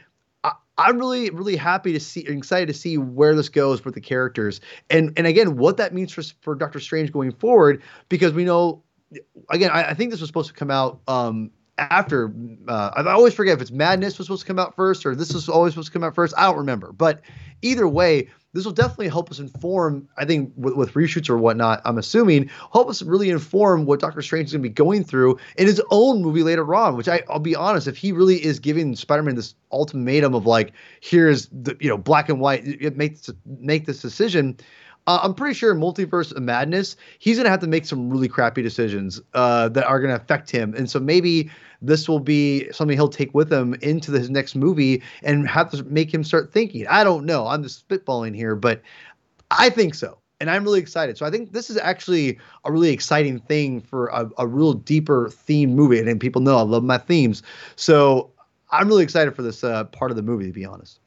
[0.77, 4.59] I'm really, really happy to see, excited to see where this goes with the characters,
[4.89, 8.83] and and again, what that means for for Doctor Strange going forward, because we know,
[9.49, 12.33] again, I, I think this was supposed to come out um, after.
[12.67, 15.33] Uh, I always forget if it's Madness was supposed to come out first or this
[15.33, 16.33] was always supposed to come out first.
[16.37, 17.21] I don't remember, but
[17.61, 20.07] either way, this will definitely help us inform.
[20.17, 24.21] I think with, with reshoots or whatnot, I'm assuming help us really inform what Doctor
[24.21, 26.95] Strange is going to be going through in his own movie later on.
[26.95, 30.71] Which I, I'll be honest, if he really is giving Spider-Man this ultimatum of like,
[31.01, 34.57] here's the you know black and white, make make this decision.
[35.07, 38.61] Uh, I'm pretty sure Multiverse of Madness, he's gonna have to make some really crappy
[38.61, 41.51] decisions uh, that are gonna affect him, and so maybe
[41.81, 45.83] this will be something he'll take with him into his next movie and have to
[45.83, 46.87] make him start thinking.
[46.87, 47.47] I don't know.
[47.47, 48.81] I'm just spitballing here, but
[49.51, 50.17] I think so.
[50.41, 51.17] And I'm really excited.
[51.17, 55.29] So I think this is actually a really exciting thing for a, a real deeper
[55.29, 55.99] theme movie.
[55.99, 57.41] And people know I love my themes.
[57.75, 58.31] So
[58.71, 60.99] I'm really excited for this uh, part of the movie, to be honest.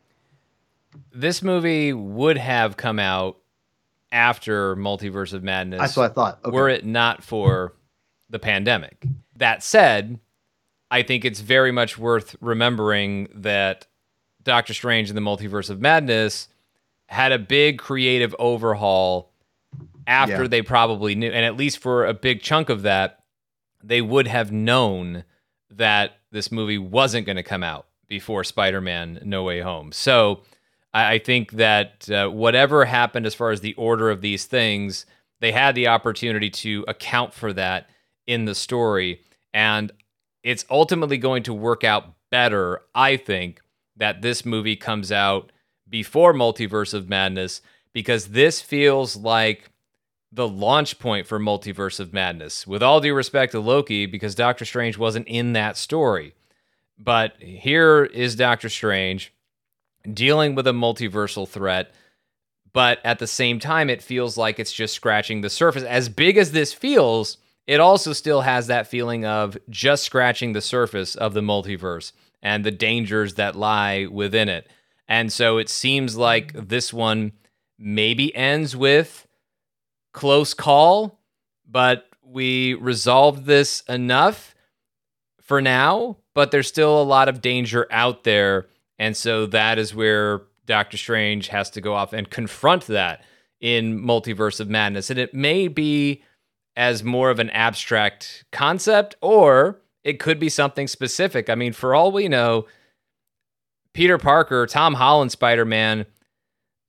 [1.13, 3.39] This movie would have come out
[4.11, 5.81] after Multiverse of Madness.
[5.81, 6.39] That's what I thought.
[6.45, 6.55] Okay.
[6.55, 7.75] Were it not for
[8.31, 9.05] the pandemic.
[9.37, 10.19] That said,
[10.91, 13.87] I think it's very much worth remembering that
[14.43, 16.49] Doctor Strange in the Multiverse of Madness
[17.07, 19.33] had a big creative overhaul
[20.07, 20.49] after yeah.
[20.49, 23.23] they probably knew, and at least for a big chunk of that,
[23.83, 25.25] they would have known
[25.71, 29.93] that this movie wasn't going to come out before Spider Man No Way Home.
[29.93, 30.43] So
[30.95, 35.05] I think that uh, whatever happened as far as the order of these things,
[35.41, 37.91] they had the opportunity to account for that
[38.27, 39.23] in the story.
[39.53, 39.93] And
[40.43, 43.61] it's ultimately going to work out better, I think,
[43.97, 45.53] that this movie comes out
[45.89, 47.61] before Multiverse of Madness
[47.93, 49.71] because this feels like
[50.31, 52.67] the launch point for Multiverse of Madness.
[52.67, 56.35] With all due respect to Loki, because Doctor Strange wasn't in that story.
[56.99, 59.33] But here is Doctor Strange
[60.13, 61.93] dealing with a multiversal threat.
[62.73, 65.83] But at the same time, it feels like it's just scratching the surface.
[65.83, 70.61] As big as this feels, it also still has that feeling of just scratching the
[70.61, 74.69] surface of the multiverse and the dangers that lie within it.
[75.09, 77.33] And so it seems like this one
[77.79, 79.27] maybe ends with
[80.13, 81.21] close call,
[81.67, 84.55] but we resolved this enough
[85.41, 88.67] for now, but there's still a lot of danger out there.
[88.99, 93.23] And so that is where Doctor Strange has to go off and confront that
[93.61, 95.11] in Multiverse of Madness.
[95.11, 96.23] And it may be
[96.77, 101.51] as more of an abstract concept, or it could be something specific.
[101.51, 102.67] I mean, for all we know,
[103.95, 106.07] Peter Parker, Tom Holland Spider Man,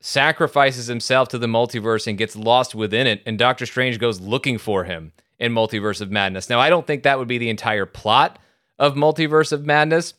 [0.00, 4.58] sacrifices himself to the multiverse and gets lost within it, and Doctor Strange goes looking
[4.58, 6.48] for him in Multiverse of Madness.
[6.48, 8.38] Now, I don't think that would be the entire plot
[8.78, 10.14] of Multiverse of Madness.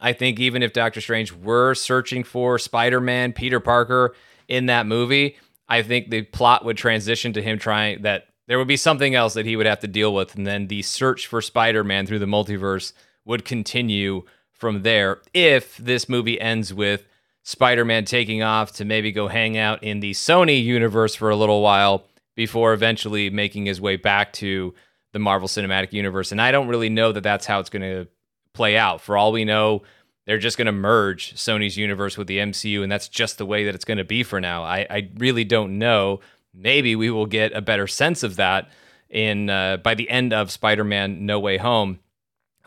[0.00, 4.14] I think even if Doctor Strange were searching for Spider Man, Peter Parker
[4.48, 5.36] in that movie,
[5.68, 9.34] I think the plot would transition to him trying that there would be something else
[9.34, 12.18] that he would have to deal with, and then the search for Spider Man through
[12.18, 12.92] the multiverse
[13.24, 17.06] would continue from there if this movie ends with
[17.42, 21.36] Spider Man taking off to maybe go hang out in the Sony universe for a
[21.36, 24.74] little while before eventually making his way back to
[25.12, 26.32] the Marvel Cinematic Universe.
[26.32, 28.08] And I don't really know that that's how it's going to
[28.52, 29.00] play out.
[29.00, 29.82] For all we know,
[30.26, 33.64] they're just going to merge Sony's universe with the MCU, and that's just the way
[33.64, 34.62] that it's going to be for now.
[34.62, 36.20] I, I really don't know.
[36.54, 38.70] Maybe we will get a better sense of that
[39.08, 42.00] in uh, by the end of Spider-Man: No Way Home.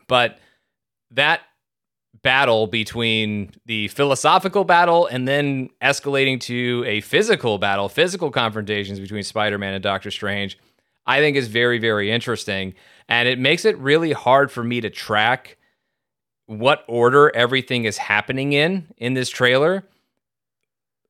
[0.08, 0.40] But
[1.12, 1.42] that
[2.22, 9.24] battle between the philosophical battle and then escalating to a physical battle, physical confrontations between
[9.24, 10.58] Spider-Man and Doctor Strange,
[11.06, 12.74] I think is very, very interesting.
[13.10, 15.58] And it makes it really hard for me to track
[16.46, 19.84] what order everything is happening in in this trailer.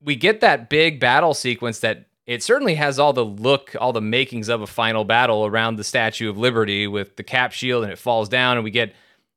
[0.01, 4.01] We get that big battle sequence that it certainly has all the look, all the
[4.01, 7.91] makings of a final battle around the Statue of Liberty with the cap shield and
[7.91, 8.93] it falls down and we get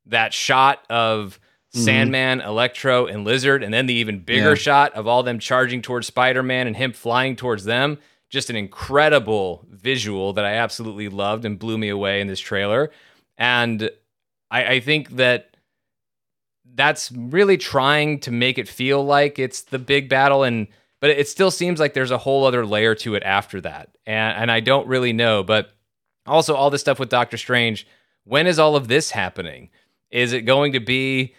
[0.07, 1.40] that shot of
[1.74, 1.84] mm-hmm.
[1.84, 4.55] Sandman, Electro, and Lizard, and then the even bigger yeah.
[4.55, 7.99] shot of all them charging towards Spider Man and him flying towards them.
[8.28, 12.90] Just an incredible visual that I absolutely loved and blew me away in this trailer.
[13.38, 13.88] And
[14.51, 15.56] I, I think that
[16.77, 20.68] that's really trying to make it feel like it's the big battle and
[21.01, 24.37] but it still seems like there's a whole other layer to it after that and
[24.39, 25.70] and i don't really know but
[26.27, 27.87] also all this stuff with doctor strange
[28.24, 29.70] when is all of this happening
[30.11, 31.35] is it going to be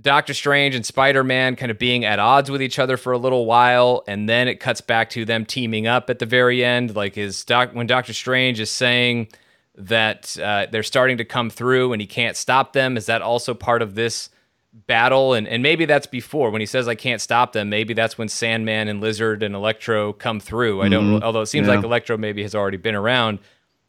[0.00, 3.18] Doctor Strange and Spider Man kind of being at odds with each other for a
[3.18, 6.96] little while, and then it cuts back to them teaming up at the very end.
[6.96, 9.28] Like, is Doc when Doctor Strange is saying
[9.76, 12.96] that uh, they're starting to come through and he can't stop them?
[12.96, 14.30] Is that also part of this
[14.72, 15.34] battle?
[15.34, 17.68] And and maybe that's before when he says I can't stop them.
[17.70, 20.82] Maybe that's when Sandman and Lizard and Electro come through.
[20.82, 21.14] I don't.
[21.14, 21.24] Mm-hmm.
[21.24, 21.76] Although it seems yeah.
[21.76, 23.38] like Electro maybe has already been around.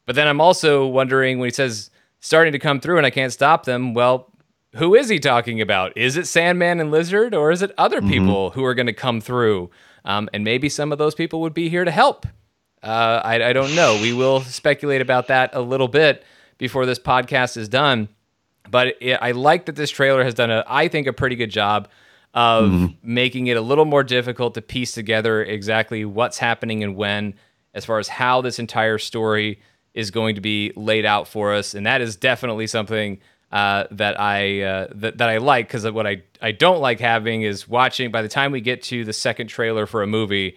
[0.06, 3.32] But then I'm also wondering when he says starting to come through and I can't
[3.32, 3.94] stop them.
[3.94, 4.32] Well,
[4.76, 5.96] who is he talking about?
[5.96, 8.08] Is it Sandman and Lizard, or is it other mm-hmm.
[8.08, 9.70] people who are going to come through?
[10.04, 12.26] Um, and maybe some of those people would be here to help.
[12.82, 13.98] Uh, I, I, don't know.
[14.00, 16.24] We will speculate about that a little bit
[16.58, 18.08] before this podcast is done.
[18.70, 21.50] But it, I like that this trailer has done, a, I think, a pretty good
[21.50, 21.88] job
[22.34, 22.86] of mm-hmm.
[23.02, 27.34] making it a little more difficult to piece together exactly what's happening and when,
[27.74, 29.60] as far as how this entire story
[29.94, 31.74] is going to be laid out for us.
[31.74, 33.20] And that is definitely something
[33.52, 37.42] uh, that I uh, that, that I like because what I I don't like having
[37.42, 38.10] is watching.
[38.10, 40.56] By the time we get to the second trailer for a movie,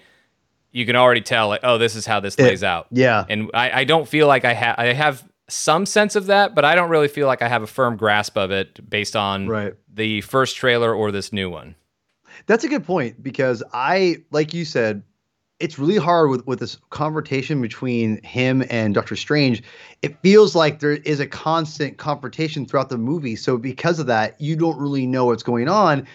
[0.76, 2.88] you can already tell like, oh, this is how this plays out.
[2.92, 6.54] Yeah, and I, I don't feel like I have I have some sense of that,
[6.54, 9.48] but I don't really feel like I have a firm grasp of it based on
[9.48, 9.74] right.
[9.94, 11.76] the first trailer or this new one.
[12.46, 15.02] That's a good point because I, like you said,
[15.62, 19.64] it's really hard with with this confrontation between him and Doctor Strange.
[20.02, 23.38] It feels like there is a constant confrontation throughout the movie.
[23.38, 26.06] So because of that, you don't really know what's going on.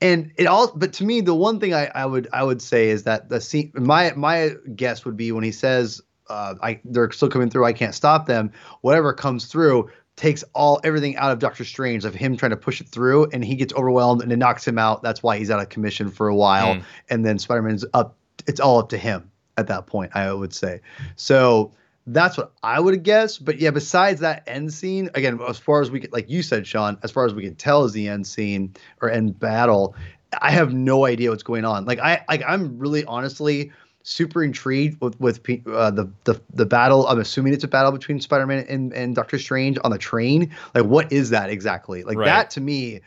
[0.00, 2.88] And it all but to me, the one thing I, I would I would say
[2.88, 7.10] is that the scene my my guess would be when he says uh, I they're
[7.10, 11.38] still coming through, I can't stop them, whatever comes through takes all everything out of
[11.38, 14.36] Doctor Strange of him trying to push it through and he gets overwhelmed and it
[14.36, 15.02] knocks him out.
[15.02, 16.74] That's why he's out of commission for a while.
[16.74, 16.84] Mm.
[17.08, 20.80] And then Spider-Man's up it's all up to him at that point, I would say.
[21.16, 21.72] So
[22.12, 23.38] that's what I would guess.
[23.38, 26.66] But yeah, besides that end scene, again, as far as we could, like you said,
[26.66, 29.94] Sean, as far as we can tell is the end scene or end battle,
[30.40, 31.84] I have no idea what's going on.
[31.84, 37.06] Like I, like I'm really honestly super intrigued with with uh, the the the battle.
[37.06, 40.54] I'm assuming it's a battle between Spider-Man and and Doctor Strange on the train.
[40.74, 42.04] Like, what is that exactly?
[42.04, 42.26] Like right.
[42.26, 43.00] that to me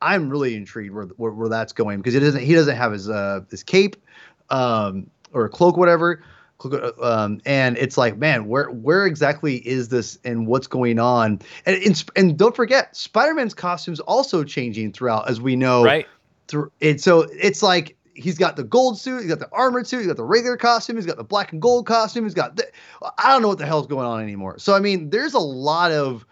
[0.00, 3.08] I'm really intrigued where, where, where that's going because it doesn't he doesn't have his
[3.08, 3.96] uh his cape
[4.50, 6.22] um or a cloak whatever
[7.00, 11.76] um, and it's like man where where exactly is this and what's going on and
[11.82, 16.06] and, and don't forget Spider-Man's costumes also changing throughout as we know right
[16.48, 19.98] through it so it's like he's got the gold suit, he's got the armored suit,
[19.98, 22.66] he's got the regular costume, he's got the black and gold costume, he's got the,
[23.18, 24.58] I don't know what the hell's going on anymore.
[24.58, 26.26] So I mean, there's a lot of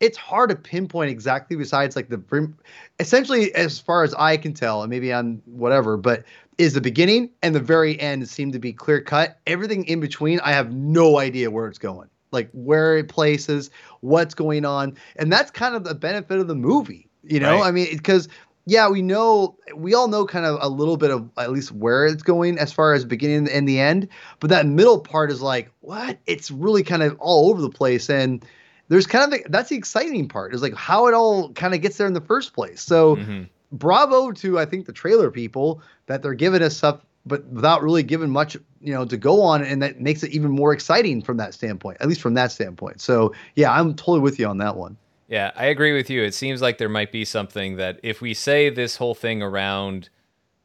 [0.00, 2.52] it's hard to pinpoint exactly besides like the
[3.00, 6.24] essentially as far as I can tell, and maybe on whatever, but
[6.58, 9.38] is the beginning and the very end seem to be clear cut.
[9.46, 12.08] Everything in between, I have no idea where it's going.
[12.30, 14.96] Like where it places, what's going on.
[15.16, 17.08] And that's kind of the benefit of the movie.
[17.22, 17.68] You know, right.
[17.68, 18.28] I mean, because
[18.66, 22.06] yeah, we know we all know kind of a little bit of at least where
[22.06, 24.08] it's going as far as beginning and the end,
[24.40, 26.18] but that middle part is like what?
[26.26, 28.44] It's really kind of all over the place and
[28.88, 31.80] there's kind of the, that's the exciting part is like how it all kind of
[31.80, 32.82] gets there in the first place.
[32.82, 33.44] So mm-hmm.
[33.72, 38.02] Bravo to I think the trailer people that they're giving us stuff but without really
[38.02, 41.36] giving much, you know, to go on, and that makes it even more exciting from
[41.36, 43.00] that standpoint, at least from that standpoint.
[43.00, 44.96] So, yeah, I'm totally with you on that one.
[45.28, 46.22] Yeah, I agree with you.
[46.22, 50.08] It seems like there might be something that if we say this whole thing around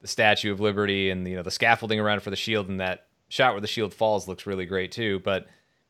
[0.01, 3.07] the Statue of Liberty and you know the scaffolding around for the shield and that
[3.27, 5.47] shot where the shield falls looks really great too, but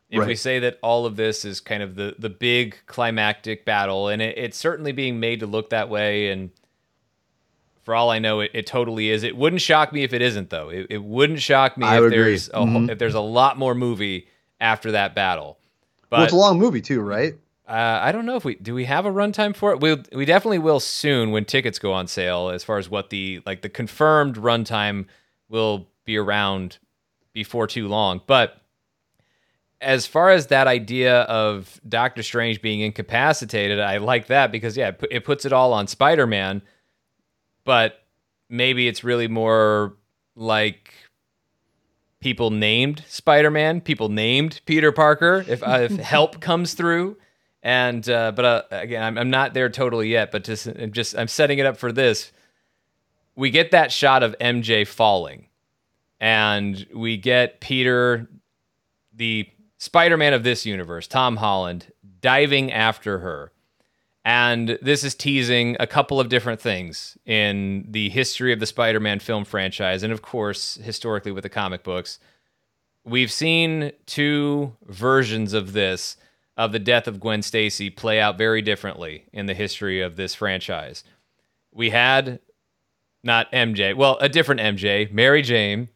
[0.10, 0.28] if right.
[0.28, 4.22] we say that all of this is kind of the the big climactic battle and
[4.22, 6.50] it, it's certainly being made to look that way and
[7.84, 9.24] for all I know, it, it totally is.
[9.24, 10.70] It wouldn't shock me if it isn't, though.
[10.70, 12.90] It, it wouldn't shock me I if there's a, mm-hmm.
[12.90, 14.28] if there's a lot more movie
[14.60, 15.60] after that battle.
[16.10, 17.36] But well, it's a long movie too, right?
[17.68, 19.82] Uh, I don't know if we do we have a runtime for it.
[19.82, 22.50] We we definitely will soon when tickets go on sale.
[22.50, 25.06] As far as what the like the confirmed runtime
[25.50, 26.78] will be around
[27.34, 28.22] before too long.
[28.28, 28.62] But
[29.82, 34.92] as far as that idea of Doctor Strange being incapacitated, I like that because yeah,
[35.10, 36.62] it puts it all on Spider Man.
[37.66, 38.04] But
[38.50, 39.96] maybe it's really more
[40.36, 40.94] like
[42.20, 45.46] people named Spider Man, people named Peter Parker.
[45.48, 47.18] If, uh, if help comes through
[47.64, 50.32] and uh, but uh, again, I'm, I'm not there totally yet.
[50.32, 52.32] But just I'm just I'm setting it up for this.
[53.36, 55.48] We get that shot of MJ falling,
[56.20, 58.30] and we get Peter,
[59.16, 63.54] the Spider-Man of this universe, Tom Holland, diving after her.
[64.26, 69.00] And this is teasing a couple of different things in the history of the Spider
[69.00, 72.20] Man film franchise, and of course, historically with the comic books.
[73.04, 76.16] We've seen two versions of this
[76.56, 80.36] of the death of Gwen Stacy play out very differently in the history of this
[80.36, 81.04] franchise.
[81.74, 82.40] We had
[83.24, 85.90] not MJ, well, a different MJ, Mary Jane,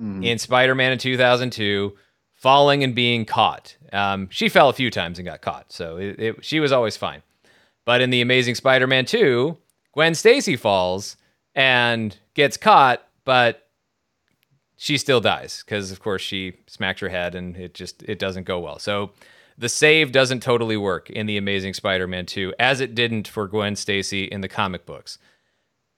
[0.00, 0.24] mm.
[0.24, 1.96] in Spider Man in 2002,
[2.34, 3.76] falling and being caught.
[3.92, 6.96] Um, she fell a few times and got caught, so it, it, she was always
[6.96, 7.22] fine.
[7.84, 9.56] But in The Amazing Spider Man 2,
[9.92, 11.16] Gwen Stacy falls
[11.54, 13.68] and gets caught, but
[14.76, 18.44] she still dies because, of course, she smacks her head and it just it doesn't
[18.44, 18.78] go well.
[18.78, 19.12] So
[19.56, 23.76] the save doesn't totally work in the Amazing Spider-Man 2, as it didn't for Gwen
[23.76, 25.18] Stacy in the comic books.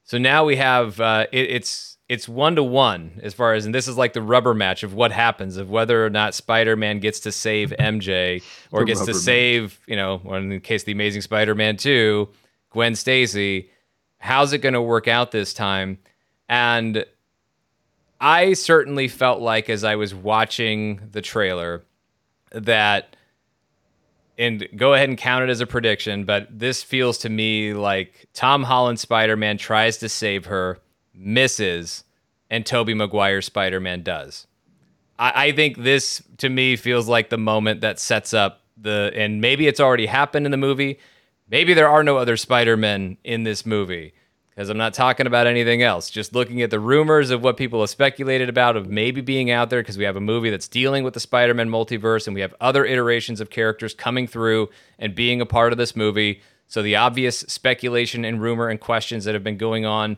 [0.04, 3.74] So now we have uh, it, it's it's one to one as far as and
[3.74, 7.20] this is like the rubber match of what happens of whether or not Spider-Man gets
[7.20, 10.92] to save MJ or gets to save you know, or in the case of the
[10.92, 12.28] Amazing Spider-Man 2,
[12.70, 13.70] Gwen Stacy.
[14.18, 15.98] How's it going to work out this time?
[16.48, 17.04] And
[18.20, 21.84] I certainly felt like as I was watching the trailer
[22.52, 23.16] that
[24.38, 28.26] and go ahead and count it as a prediction, but this feels to me like
[28.34, 30.78] Tom Holland Spider Man tries to save her,
[31.16, 32.04] misses,
[32.50, 34.46] and Tobey Maguire Spider Man does.
[35.18, 39.40] I, I, think this to me feels like the moment that sets up the, and
[39.40, 40.98] maybe it's already happened in the movie.
[41.48, 44.12] Maybe there are no other Spider Men in this movie
[44.50, 46.08] because I'm not talking about anything else.
[46.08, 49.70] Just looking at the rumors of what people have speculated about of maybe being out
[49.70, 52.40] there because we have a movie that's dealing with the Spider Man multiverse and we
[52.40, 56.40] have other iterations of characters coming through and being a part of this movie.
[56.68, 60.16] So the obvious speculation and rumor and questions that have been going on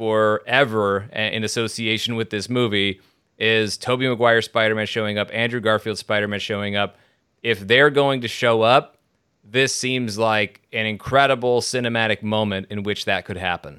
[0.00, 2.98] forever in association with this movie
[3.38, 6.96] is Tobey Maguire Spider Man showing up, Andrew Garfield Spider Man showing up.
[7.42, 8.96] If they're going to show up,
[9.44, 13.78] this seems like an incredible cinematic moment in which that could happen.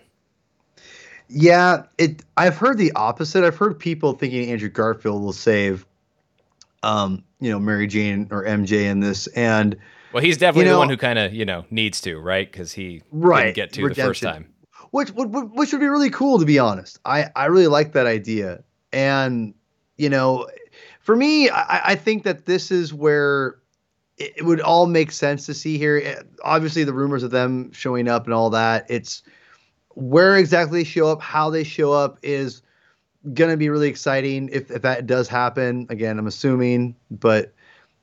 [1.28, 2.22] Yeah, it.
[2.38, 3.43] I've heard the opposite.
[3.43, 5.88] I've heard people thinking Andrew Garfield will save,
[6.84, 9.76] um, you know, Mary Jane or MJ in this, and
[10.13, 12.51] well, he's definitely you know, the one who kind of you know needs to, right?
[12.51, 14.03] Because he right, didn't get to redemption.
[14.03, 14.50] the first time,
[14.91, 16.99] which would which would be really cool to be honest.
[17.05, 18.63] I I really like that idea,
[18.93, 19.53] and
[19.97, 20.47] you know,
[20.99, 23.57] for me, I, I think that this is where
[24.17, 26.01] it would all make sense to see here.
[26.03, 28.85] Eh, obviously, the rumors of them showing up and all that.
[28.89, 29.23] It's
[29.89, 32.61] where exactly they show up, how they show up is
[33.33, 35.87] gonna be really exciting if, if that does happen.
[35.89, 37.53] Again, I'm assuming, but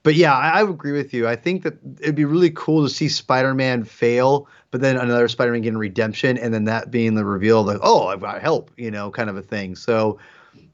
[0.02, 1.28] but yeah, I, I agree with you.
[1.28, 5.62] I think that it'd be really cool to see Spider-Man fail, but then another Spider-Man
[5.62, 9.10] getting redemption, and then that being the reveal, like, oh, I've got help, you know,
[9.10, 9.74] kind of a thing.
[9.74, 10.18] So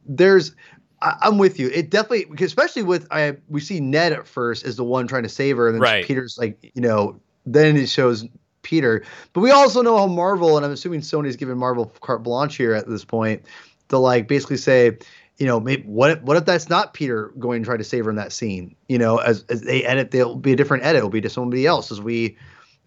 [0.04, 0.54] there's,
[1.00, 1.68] I, am with you.
[1.68, 5.28] It definitely, especially with I, we see Ned at first as the one trying to
[5.28, 6.04] save her, and then right.
[6.04, 8.26] Peter's like, you know, then it shows
[8.62, 9.04] Peter.
[9.32, 12.74] But we also know how Marvel, and I'm assuming Sony's given Marvel carte blanche here
[12.74, 13.44] at this point,
[13.90, 14.98] to like basically say,
[15.36, 18.04] you know, maybe what if, what if that's not Peter going to try to save
[18.04, 18.74] her in that scene?
[18.88, 20.98] You know, as, as they edit, there'll be a different edit.
[20.98, 22.36] It'll be to somebody else, as we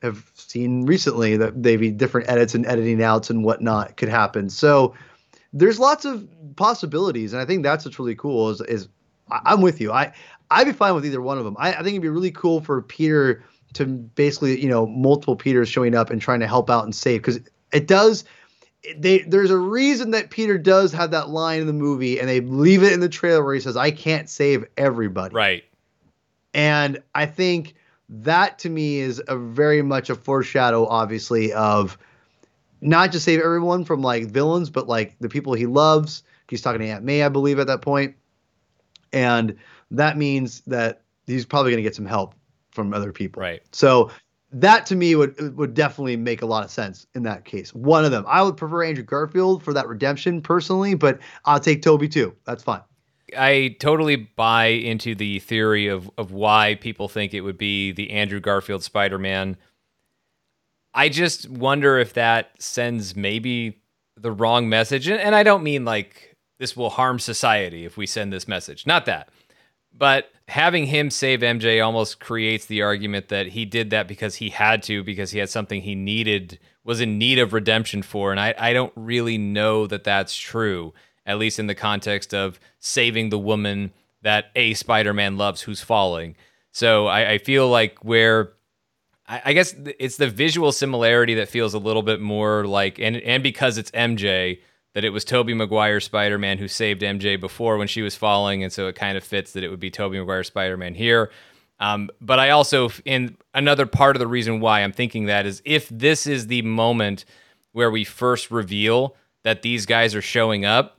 [0.02, 4.50] have seen recently that maybe different edits and editing outs and whatnot could happen.
[4.50, 4.93] So
[5.54, 8.50] there's lots of possibilities, and I think that's what's really cool.
[8.50, 8.88] Is is
[9.30, 9.91] I'm with you.
[9.91, 10.14] I
[10.52, 11.56] I'd be fine with either one of them.
[11.60, 13.43] I, I think it'd be really cool for Peter
[13.74, 17.22] to basically, you know, multiple Peters showing up and trying to help out and save
[17.22, 17.39] because
[17.72, 18.24] it does
[18.98, 22.39] they there's a reason that Peter does have that line in the movie, and they
[22.41, 25.64] leave it in the trailer where he says, "I can't save everybody." Right.
[26.54, 27.76] And I think
[28.10, 31.97] that to me is a very much a foreshadow, obviously, of
[32.82, 36.24] not just save everyone from like villains, but like the people he loves.
[36.49, 38.16] He's talking to Aunt May, I believe, at that point,
[39.12, 39.55] and
[39.91, 42.36] that means that he's probably going to get some help
[42.72, 43.41] from other people.
[43.41, 43.62] Right.
[43.72, 44.12] So
[44.51, 47.74] that to me would would definitely make a lot of sense in that case.
[47.74, 48.24] One of them.
[48.28, 52.34] I would prefer Andrew Garfield for that redemption personally, but I'll take Tobey too.
[52.45, 52.82] That's fine.
[53.38, 58.11] I totally buy into the theory of of why people think it would be the
[58.11, 59.57] Andrew Garfield Spider-Man.
[60.93, 63.82] I just wonder if that sends maybe
[64.15, 68.07] the wrong message and, and I don't mean like this will harm society if we
[68.07, 68.88] send this message.
[68.88, 69.30] Not that.
[69.93, 74.49] But having him save MJ almost creates the argument that he did that because he
[74.49, 78.32] had to, because he had something he needed, was in need of redemption for.
[78.32, 80.93] And I, I don't really know that that's true,
[81.28, 83.91] at least in the context of saving the woman
[84.23, 86.36] that a Spider Man loves who's falling.
[86.71, 88.53] So I, I feel like where.
[89.30, 93.43] I guess it's the visual similarity that feels a little bit more like, and and
[93.43, 94.59] because it's MJ,
[94.93, 98.63] that it was Tobey Maguire Spider Man who saved MJ before when she was falling,
[98.63, 101.30] and so it kind of fits that it would be Tobey Maguire Spider Man here.
[101.80, 105.61] Um, but I also, in another part of the reason why I'm thinking that is
[105.65, 107.25] if this is the moment
[107.73, 110.97] where we first reveal that these guys are showing up,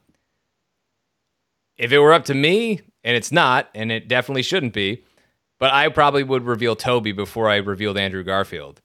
[1.78, 5.04] if it were up to me, and it's not, and it definitely shouldn't be,
[5.58, 8.80] but I probably would reveal Tobey before I revealed Andrew Garfield.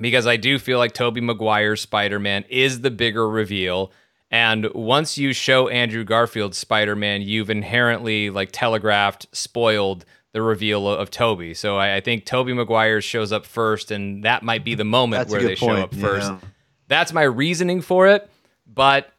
[0.00, 3.90] Because I do feel like Tobey Maguire's Spider Man is the bigger reveal
[4.30, 10.86] and once you show Andrew Garfield's Spider Man, you've inherently like telegraphed, spoiled the reveal
[10.88, 11.54] of Tobey.
[11.54, 15.20] So I, I think Tobey Maguire shows up first, and that might be the moment
[15.20, 15.78] That's where they point.
[15.78, 16.30] show up first.
[16.30, 16.38] Yeah.
[16.88, 18.30] That's my reasoning for it,
[18.66, 19.12] but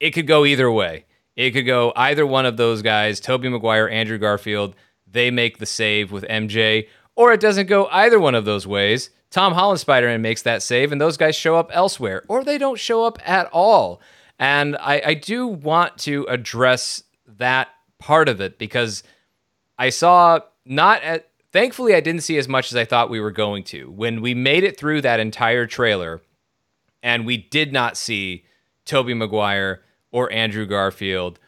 [0.00, 1.04] it could go either way.
[1.36, 4.74] It could go either one of those guys, Tobey Maguire, Andrew Garfield,
[5.06, 9.10] they make the save with MJ, or it doesn't go either one of those ways.
[9.30, 12.58] Tom Holland Spider Man makes that save, and those guys show up elsewhere, or they
[12.58, 14.00] don't show up at all.
[14.38, 17.68] And I, I do want to address that
[17.98, 19.02] part of it because
[19.78, 23.30] I saw not at thankfully I didn't see as much as I thought we were
[23.30, 23.90] going to.
[23.90, 26.22] When we made it through that entire trailer
[27.02, 28.44] and we did not see
[28.84, 29.82] Tobey Maguire
[30.12, 31.40] or Andrew Garfield,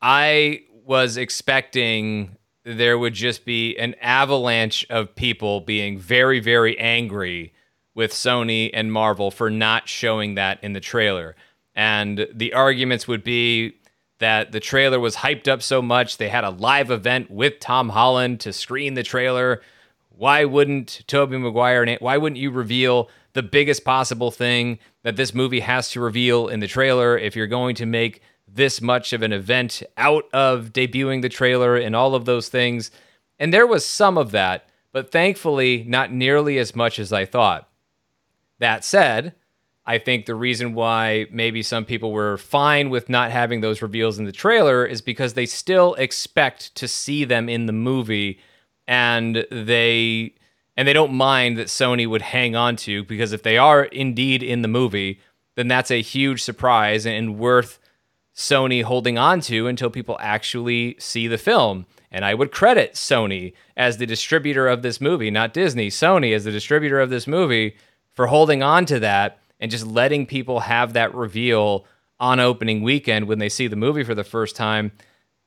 [0.00, 7.52] I was expecting there would just be an avalanche of people being very, very angry
[7.94, 11.34] with Sony and Marvel for not showing that in the trailer.
[11.74, 13.74] And the arguments would be
[14.18, 17.90] that the trailer was hyped up so much, they had a live event with Tom
[17.90, 19.62] Holland to screen the trailer.
[20.10, 23.08] Why wouldn't Tobey Maguire and why wouldn't you reveal
[23.38, 27.46] the biggest possible thing that this movie has to reveal in the trailer if you're
[27.46, 32.16] going to make this much of an event out of debuting the trailer and all
[32.16, 32.90] of those things?
[33.38, 37.68] And there was some of that, but thankfully not nearly as much as I thought.
[38.58, 39.36] That said,
[39.86, 44.18] I think the reason why maybe some people were fine with not having those reveals
[44.18, 48.40] in the trailer is because they still expect to see them in the movie
[48.88, 50.34] and they
[50.78, 54.44] and they don't mind that Sony would hang on to because if they are indeed
[54.44, 55.20] in the movie,
[55.56, 57.80] then that's a huge surprise and worth
[58.32, 61.84] Sony holding on to until people actually see the film.
[62.12, 65.88] And I would credit Sony as the distributor of this movie, not Disney.
[65.88, 67.74] Sony as the distributor of this movie
[68.12, 71.86] for holding on to that and just letting people have that reveal
[72.20, 74.92] on opening weekend when they see the movie for the first time.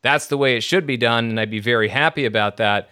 [0.01, 2.89] That's the way it should be done, and I'd be very happy about that.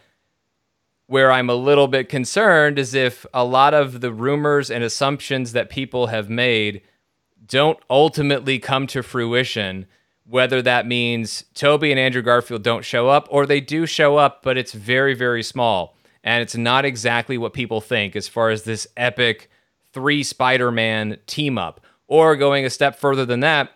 [1.10, 5.54] Where I'm a little bit concerned is if a lot of the rumors and assumptions
[5.54, 6.84] that people have made
[7.48, 9.88] don't ultimately come to fruition,
[10.24, 14.44] whether that means Tobey and Andrew Garfield don't show up or they do show up,
[14.44, 15.98] but it's very, very small.
[16.24, 19.50] And it's not exactly what people think as far as this epic
[19.92, 21.82] three Spider Man team up.
[22.06, 23.72] Or going a step further than that,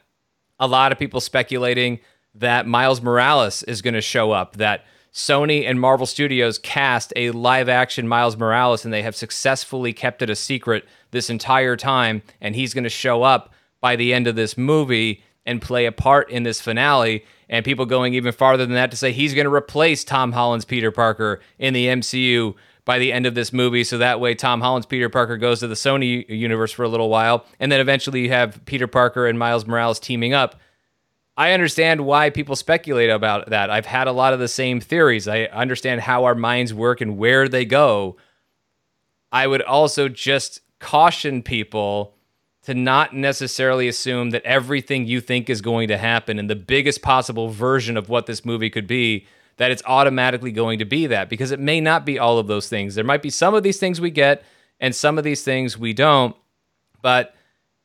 [0.59, 1.99] a lot of people speculating
[2.35, 7.29] that Miles Morales is going to show up, that Sony and Marvel Studios cast a
[7.31, 12.23] live action Miles Morales and they have successfully kept it a secret this entire time.
[12.41, 15.91] And he's going to show up by the end of this movie and play a
[15.91, 17.23] part in this finale.
[17.47, 20.65] And people going even farther than that to say he's going to replace Tom Holland's
[20.65, 23.83] Peter Parker in the MCU by the end of this movie.
[23.83, 27.09] So that way, Tom Holland's Peter Parker goes to the Sony universe for a little
[27.09, 27.45] while.
[27.59, 30.59] And then eventually you have Peter Parker and Miles Morales teaming up.
[31.35, 33.69] I understand why people speculate about that.
[33.69, 35.27] I've had a lot of the same theories.
[35.27, 38.17] I understand how our minds work and where they go.
[39.31, 42.13] I would also just caution people
[42.63, 47.01] to not necessarily assume that everything you think is going to happen in the biggest
[47.01, 49.25] possible version of what this movie could be
[49.57, 52.67] that it's automatically going to be that because it may not be all of those
[52.69, 52.95] things.
[52.95, 54.43] There might be some of these things we get
[54.79, 56.35] and some of these things we don't.
[57.01, 57.35] But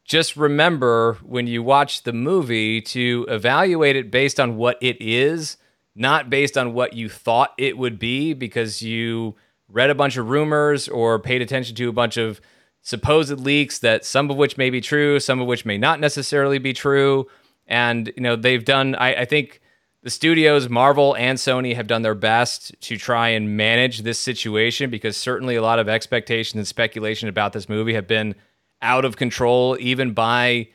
[0.08, 5.58] just remember when you watch the movie to evaluate it based on what it is,
[5.94, 9.36] not based on what you thought it would be because you
[9.68, 12.40] read a bunch of rumors or paid attention to a bunch of
[12.80, 16.58] supposed leaks that some of which may be true, some of which may not necessarily
[16.58, 17.26] be true.
[17.66, 19.60] And, you know, they've done, I, I think
[20.02, 24.88] the studios, Marvel and Sony, have done their best to try and manage this situation
[24.88, 28.34] because certainly a lot of expectation and speculation about this movie have been
[28.82, 30.68] out of control, even by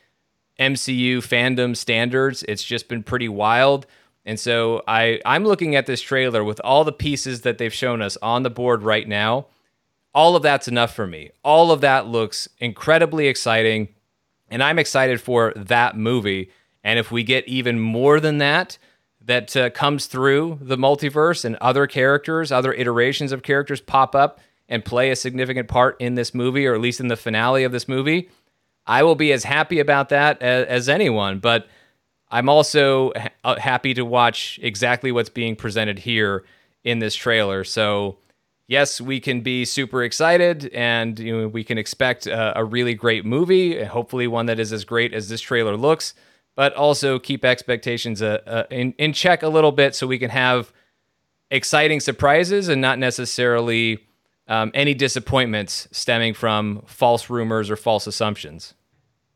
[0.59, 2.43] MCU fandom standards.
[2.47, 3.85] It's just been pretty wild.
[4.25, 8.01] And so I, I'm looking at this trailer with all the pieces that they've shown
[8.01, 9.47] us on the board right now.
[10.13, 11.31] All of that's enough for me.
[11.43, 13.89] All of that looks incredibly exciting.
[14.49, 16.51] And I'm excited for that movie.
[16.83, 18.77] And if we get even more than that,
[19.25, 24.39] that uh, comes through the multiverse and other characters, other iterations of characters pop up,
[24.69, 27.71] and play a significant part in this movie, or at least in the finale of
[27.71, 28.29] this movie,
[28.85, 31.39] I will be as happy about that as, as anyone.
[31.39, 31.67] But
[32.31, 36.43] I'm also ha- uh, happy to watch exactly what's being presented here
[36.83, 37.63] in this trailer.
[37.63, 38.17] So,
[38.67, 42.93] yes, we can be super excited and you know, we can expect a, a really
[42.93, 46.13] great movie, hopefully, one that is as great as this trailer looks,
[46.55, 50.29] but also keep expectations uh, uh, in, in check a little bit so we can
[50.29, 50.73] have
[51.51, 53.99] exciting surprises and not necessarily
[54.47, 58.73] um, any disappointments stemming from false rumors or false assumptions.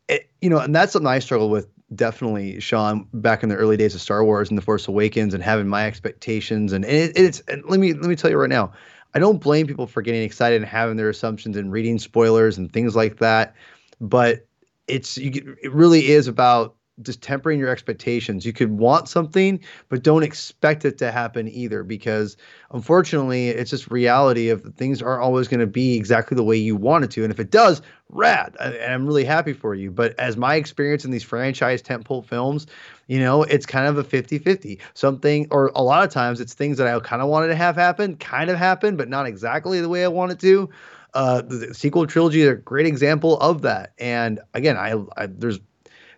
[0.08, 3.76] It, you know, and that's something I struggle with definitely, Sean, back in the early
[3.76, 6.72] days of Star Wars and The Force Awakens and having my expectations.
[6.72, 8.72] And, it, it's, and let me, let me tell you right now,
[9.14, 12.70] I don't blame people for getting excited and having their assumptions and reading spoilers and
[12.72, 13.54] things like that.
[14.00, 14.46] But
[14.86, 18.44] it's, you, it really is about just tempering your expectations.
[18.44, 22.36] You could want something, but don't expect it to happen either, because
[22.72, 26.76] unfortunately, it's just reality of things aren't always going to be exactly the way you
[26.76, 27.22] want it to.
[27.22, 28.56] And if it does, rad.
[28.60, 29.90] And I'm really happy for you.
[29.90, 32.66] But as my experience in these franchise tentpole films,
[33.06, 34.78] you know, it's kind of a 50 50.
[34.94, 37.76] Something, or a lot of times, it's things that I kind of wanted to have
[37.76, 40.70] happen, kind of happen, but not exactly the way I wanted to.
[41.14, 43.92] Uh, the, the sequel trilogy is a great example of that.
[43.98, 45.58] And again, I, I there's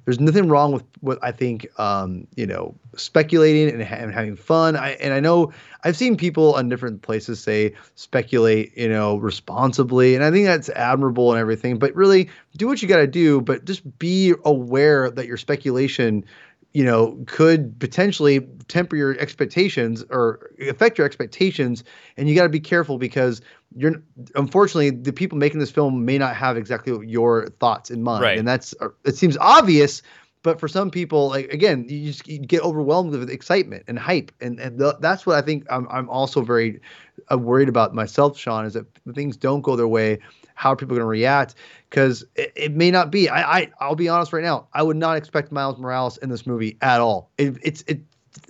[0.05, 4.76] there's nothing wrong with what I think, um, you know, speculating and, and, having fun.
[4.76, 5.53] I, and I know
[5.84, 10.68] I've seen people on different places say speculate, you know, responsibly, and I think that's
[10.70, 11.78] admirable and everything.
[11.78, 16.24] But really, do what you got to do, but just be aware that your speculation
[16.72, 21.82] you know, could potentially temper your expectations or affect your expectations.
[22.16, 23.40] And you got to be careful because
[23.76, 24.02] you're
[24.34, 28.22] unfortunately the people making this film may not have exactly your thoughts in mind.
[28.22, 28.38] Right.
[28.38, 28.74] And that's
[29.05, 30.02] it seems obvious,
[30.42, 34.32] but for some people, like again, you just you get overwhelmed with excitement and hype,
[34.40, 36.80] and and the, that's what I think I'm I'm also very
[37.30, 40.18] uh, worried about myself, Sean, is that things don't go their way
[40.61, 41.55] how are people going to react?
[41.89, 43.31] Because it, it, may not be.
[43.31, 44.69] I, I I'll be honest right now.
[44.74, 47.31] I would not expect Miles Morales in this movie at all.
[47.39, 48.01] It, it's it.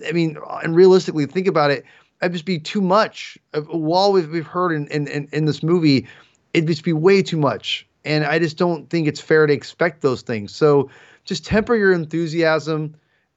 [0.05, 1.85] I mean, and realistically, think about it.
[2.21, 3.37] It'd just be too much.
[3.69, 6.05] While we've we've heard in in in, this movie,
[6.53, 7.87] it'd just be way too much.
[8.03, 10.53] And I just don't think it's fair to expect those things.
[10.53, 10.89] So
[11.23, 12.93] just temper your enthusiasm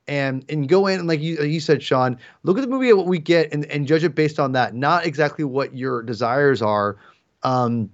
[0.09, 2.97] and and go in and like you you said, Sean, look at the movie at
[2.97, 6.61] what we get and, and judge it based on that, not exactly what your desires
[6.61, 6.97] are.
[7.45, 7.91] Um,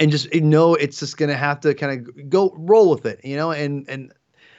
[0.00, 3.20] and just know it's just going to have to kind of go roll with it,
[3.24, 4.12] you know, and and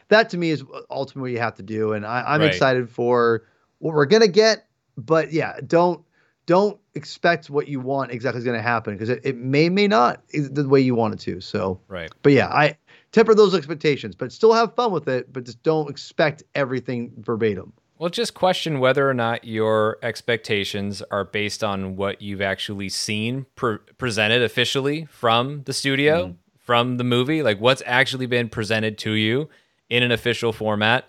[0.10, 1.94] that to me is ultimately what you have to do.
[1.94, 2.48] And I, am right.
[2.48, 3.44] excited for
[3.80, 4.68] what we're gonna get,
[4.98, 6.06] but yeah, don't
[6.46, 9.88] don't expect what you want exactly is going to happen because it, it may may
[9.88, 11.42] not is the way you want it to.
[11.42, 12.12] So right.
[12.22, 12.78] But yeah, I
[13.12, 15.32] temper those expectations, but still have fun with it.
[15.34, 17.74] But just don't expect everything verbatim.
[17.98, 23.46] Well, just question whether or not your expectations are based on what you've actually seen
[23.56, 26.34] pre- presented officially from the studio, mm-hmm.
[26.58, 29.50] from the movie, like what's actually been presented to you
[29.90, 31.08] in an official format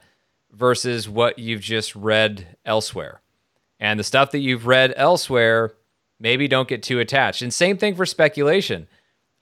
[0.53, 3.21] versus what you've just read elsewhere.
[3.81, 5.75] And the stuff that you've read elsewhere,
[6.21, 7.43] maybe don't get too attached.
[7.43, 8.87] And same thing for speculation.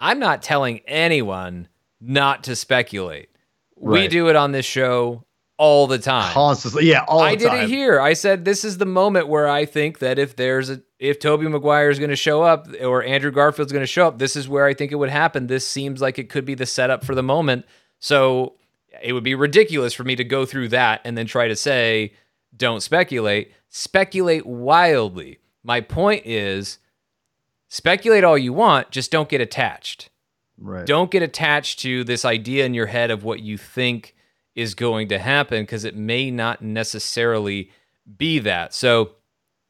[0.00, 1.68] I'm not telling anyone
[2.00, 3.28] not to speculate.
[3.76, 4.02] Right.
[4.02, 5.24] We do it on this show
[5.56, 6.32] all the time.
[6.32, 6.86] Constantly.
[6.86, 8.00] Yeah, all I did it here.
[8.00, 11.48] I said this is the moment where I think that if there's a if Tobey
[11.48, 14.48] Maguire is going to show up or Andrew Garfield's going to show up, this is
[14.48, 15.46] where I think it would happen.
[15.46, 17.66] This seems like it could be the setup for the moment.
[17.98, 18.54] So
[19.02, 22.12] it would be ridiculous for me to go through that and then try to say
[22.56, 23.52] don't speculate.
[23.68, 25.38] Speculate wildly.
[25.62, 26.78] My point is
[27.68, 30.10] speculate all you want, just don't get attached.
[30.56, 30.86] Right.
[30.86, 34.13] Don't get attached to this idea in your head of what you think
[34.54, 37.70] is going to happen because it may not necessarily
[38.16, 38.74] be that.
[38.74, 39.12] So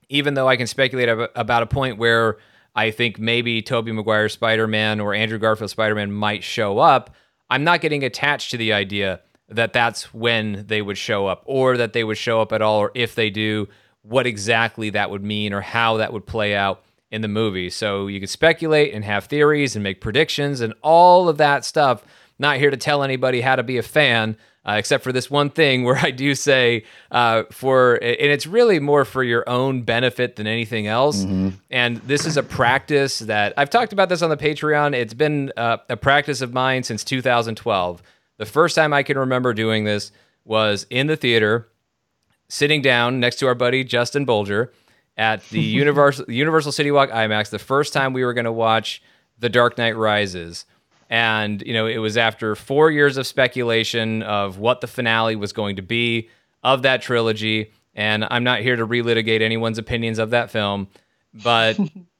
[0.08, 2.36] even though I can speculate about a point where
[2.74, 7.14] I think maybe Tobey Maguire Spider-Man or Andrew Garfield Spider-Man might show up,
[7.48, 11.76] I'm not getting attached to the idea that that's when they would show up or
[11.76, 13.68] that they would show up at all or if they do
[14.02, 17.70] what exactly that would mean or how that would play out in the movie.
[17.70, 22.04] So you could speculate and have theories and make predictions and all of that stuff.
[22.38, 24.36] Not here to tell anybody how to be a fan,
[24.66, 28.80] uh, except for this one thing where I do say uh, for, and it's really
[28.80, 31.24] more for your own benefit than anything else.
[31.24, 31.50] Mm-hmm.
[31.70, 34.94] And this is a practice that I've talked about this on the Patreon.
[34.94, 38.02] It's been uh, a practice of mine since 2012.
[38.36, 40.10] The first time I can remember doing this
[40.44, 41.68] was in the theater,
[42.48, 44.70] sitting down next to our buddy Justin Bolger
[45.16, 47.50] at the Universal Universal City Walk IMAX.
[47.50, 49.02] The first time we were going to watch
[49.38, 50.66] The Dark Knight Rises
[51.10, 55.52] and, you know, it was after four years of speculation of what the finale was
[55.52, 56.28] going to be
[56.62, 57.72] of that trilogy.
[57.94, 60.88] And I'm not here to relitigate anyone's opinions of that film,
[61.32, 61.78] but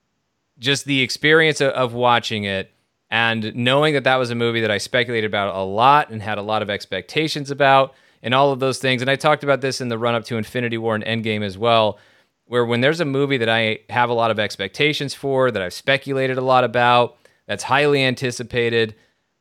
[0.58, 2.70] just the experience of, of watching it
[3.10, 6.38] and knowing that that was a movie that I speculated about a lot and had
[6.38, 9.02] a lot of expectations about and all of those things.
[9.02, 11.56] And I talked about this in the run up to Infinity War and Endgame as
[11.56, 11.98] well,
[12.46, 15.72] where when there's a movie that I have a lot of expectations for, that I've
[15.72, 18.94] speculated a lot about, that's highly anticipated.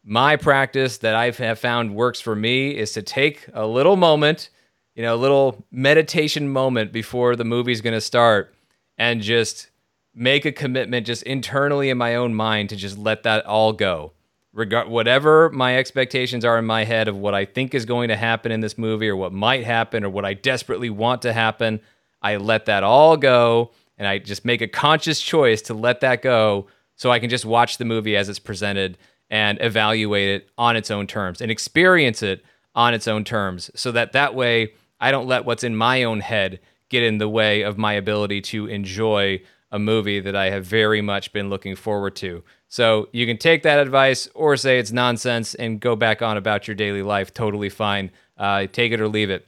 [0.04, 4.50] My practice that I have found works for me is to take a little moment,
[4.96, 8.54] you know, a little meditation moment before the movie's going to start
[8.98, 9.70] and just
[10.14, 14.14] make a commitment just internally in my own mind to just let that all go.
[14.52, 18.16] Regard whatever my expectations are in my head of what I think is going to
[18.16, 21.80] happen in this movie or what might happen or what I desperately want to happen,
[22.22, 26.22] I let that all go and I just make a conscious choice to let that
[26.22, 28.98] go so I can just watch the movie as it's presented
[29.30, 32.44] and evaluate it on its own terms and experience it
[32.76, 36.20] on its own terms so that that way I don't let what's in my own
[36.22, 36.60] head
[36.90, 39.42] get in the way of my ability to enjoy
[39.72, 42.44] a movie that I have very much been looking forward to.
[42.70, 46.68] So you can take that advice or say it's nonsense and go back on about
[46.68, 47.34] your daily life.
[47.34, 48.12] Totally fine.
[48.38, 49.48] Uh, take it or leave it.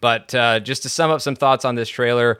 [0.00, 2.38] But uh, just to sum up some thoughts on this trailer,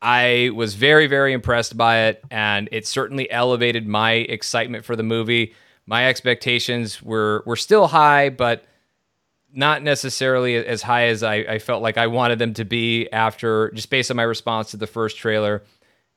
[0.00, 5.02] I was very, very impressed by it, and it certainly elevated my excitement for the
[5.02, 5.54] movie.
[5.86, 8.64] My expectations were were still high, but
[9.52, 13.70] not necessarily as high as I, I felt like I wanted them to be after
[13.70, 15.62] just based on my response to the first trailer.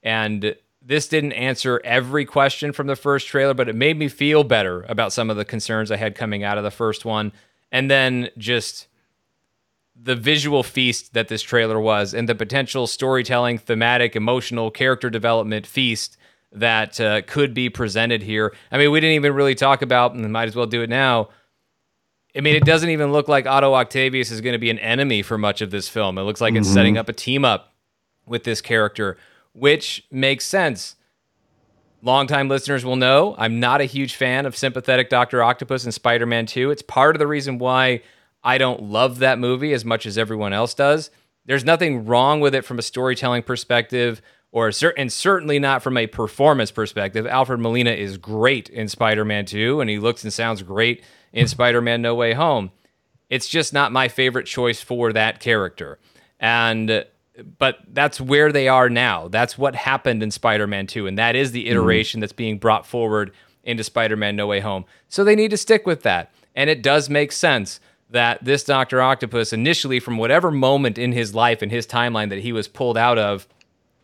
[0.03, 4.44] And this didn't answer every question from the first trailer, but it made me feel
[4.44, 7.32] better about some of the concerns I had coming out of the first one.
[7.72, 8.88] And then just
[10.03, 15.68] the visual feast that this trailer was and the potential storytelling, thematic, emotional, character development
[15.68, 16.18] feast
[16.52, 18.53] that uh, could be presented here.
[18.72, 21.30] I mean, we didn't even really talk about, and might as well do it now.
[22.36, 25.22] I mean, it doesn't even look like Otto Octavius is going to be an enemy
[25.22, 26.18] for much of this film.
[26.18, 26.61] It looks like mm-hmm.
[26.61, 27.73] it's setting up a team up
[28.26, 29.18] with this character,
[29.53, 30.95] which makes sense.
[32.02, 35.44] Longtime listeners will know I'm not a huge fan of sympathetic Dr.
[35.44, 36.72] Octopus and Spider Man 2.
[36.72, 38.02] It's part of the reason why
[38.44, 41.12] I don't love that movie as much as everyone else does.
[41.46, 46.08] There's nothing wrong with it from a storytelling perspective, or and certainly not from a
[46.08, 47.26] performance perspective.
[47.26, 51.04] Alfred Molina is great in Spider-Man 2, and he looks and sounds great
[51.34, 52.72] in Spider-Man No Way Home.
[53.30, 56.00] It's just not my favorite choice for that character,
[56.40, 57.06] and
[57.58, 59.28] but that's where they are now.
[59.30, 61.72] That's what happened in Spider-Man 2, and that is the mm-hmm.
[61.72, 62.22] iteration mm-hmm.
[62.22, 63.32] that's being brought forward
[63.64, 64.86] into Spider-Man No Way Home.
[65.08, 67.80] So they need to stick with that, and it does make sense
[68.12, 69.02] that this Dr.
[69.02, 72.98] Octopus, initially from whatever moment in his life and his timeline that he was pulled
[72.98, 73.48] out of,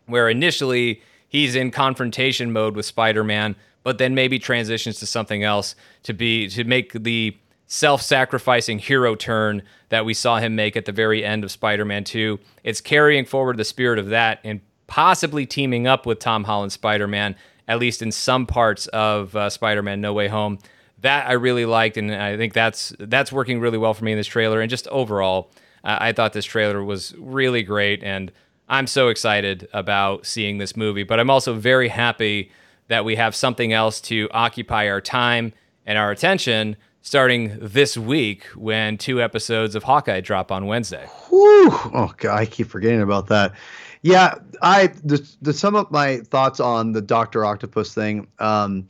[0.06, 5.76] where initially he's in confrontation mode with Spider-Man, but then maybe transitions to something else
[6.04, 7.36] to be to make the
[7.68, 12.40] self-sacrificing hero turn that we saw him make at the very end of Spider-Man 2.
[12.64, 17.36] It's carrying forward the spirit of that and possibly teaming up with Tom Holland Spider-Man
[17.68, 20.60] at least in some parts of uh, Spider-Man No Way Home.
[21.02, 24.18] That I really liked and I think that's that's working really well for me in
[24.18, 25.52] this trailer and just overall
[25.84, 28.32] uh, I thought this trailer was really great and
[28.70, 32.52] I'm so excited about seeing this movie, but I'm also very happy
[32.90, 35.54] that we have something else to occupy our time
[35.86, 41.08] and our attention starting this week when two episodes of Hawkeye drop on Wednesday.
[41.30, 41.70] Whew.
[41.72, 43.54] Oh god, I keep forgetting about that.
[44.02, 48.28] Yeah, I to, to sum up my thoughts on the Doctor Octopus thing.
[48.40, 48.88] Um,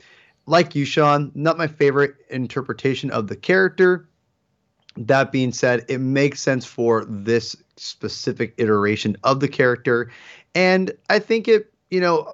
[0.47, 4.09] like you, Sean, not my favorite interpretation of the character.
[4.95, 10.11] That being said, it makes sense for this specific iteration of the character,
[10.55, 11.71] and I think it.
[11.91, 12.33] You know,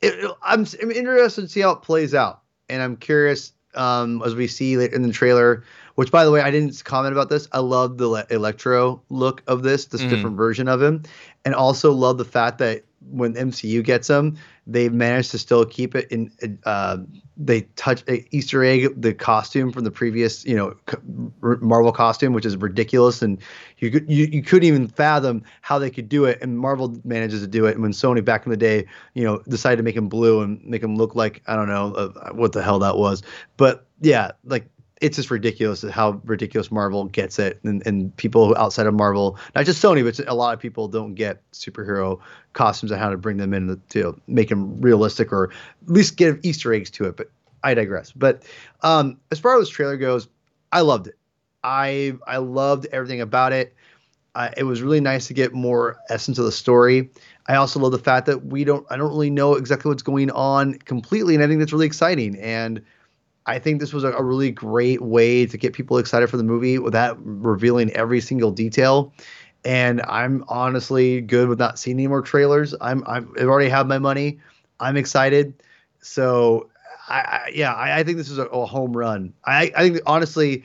[0.00, 4.36] it, I'm, I'm interested to see how it plays out, and I'm curious um, as
[4.36, 5.64] we see in the trailer.
[5.96, 7.48] Which, by the way, I didn't comment about this.
[7.52, 10.08] I love the Electro look of this, this mm.
[10.08, 11.02] different version of him,
[11.44, 14.36] and also love the fact that when MCU gets them,
[14.66, 16.30] they've managed to still keep it in.
[16.64, 16.98] Uh,
[17.36, 20.74] they touch uh, Easter egg the costume from the previous, you know,
[21.40, 23.40] Marvel costume, which is ridiculous, and
[23.78, 27.40] you could you, you couldn't even fathom how they could do it, and Marvel manages
[27.40, 27.72] to do it.
[27.72, 30.62] And when Sony back in the day, you know, decided to make him blue and
[30.64, 33.22] make him look like I don't know uh, what the hell that was,
[33.56, 34.66] but yeah, like
[35.00, 39.64] it's just ridiculous how ridiculous Marvel gets it, and, and people outside of Marvel, not
[39.64, 42.20] just Sony, but a lot of people don't get superhero
[42.52, 45.50] costumes and how to bring them in to make them realistic or
[45.82, 47.16] at least give Easter eggs to it.
[47.16, 47.30] But
[47.62, 48.12] I digress.
[48.12, 48.44] But
[48.82, 50.28] um, as far as this trailer goes,
[50.72, 51.16] I loved it.
[51.64, 53.74] I I loved everything about it.
[54.34, 57.10] Uh, it was really nice to get more essence of the story.
[57.48, 60.30] I also love the fact that we don't I don't really know exactly what's going
[60.30, 62.38] on completely, and I think that's really exciting.
[62.38, 62.82] And
[63.46, 66.44] I think this was a, a, really great way to get people excited for the
[66.44, 69.12] movie without revealing every single detail.
[69.64, 72.74] And I'm honestly good with not seeing any more trailers.
[72.80, 74.38] I'm, i have already had my money.
[74.78, 75.54] I'm excited.
[76.00, 76.70] So
[77.08, 79.34] I, I yeah, I, I, think this is a, a home run.
[79.44, 80.64] I, I think honestly,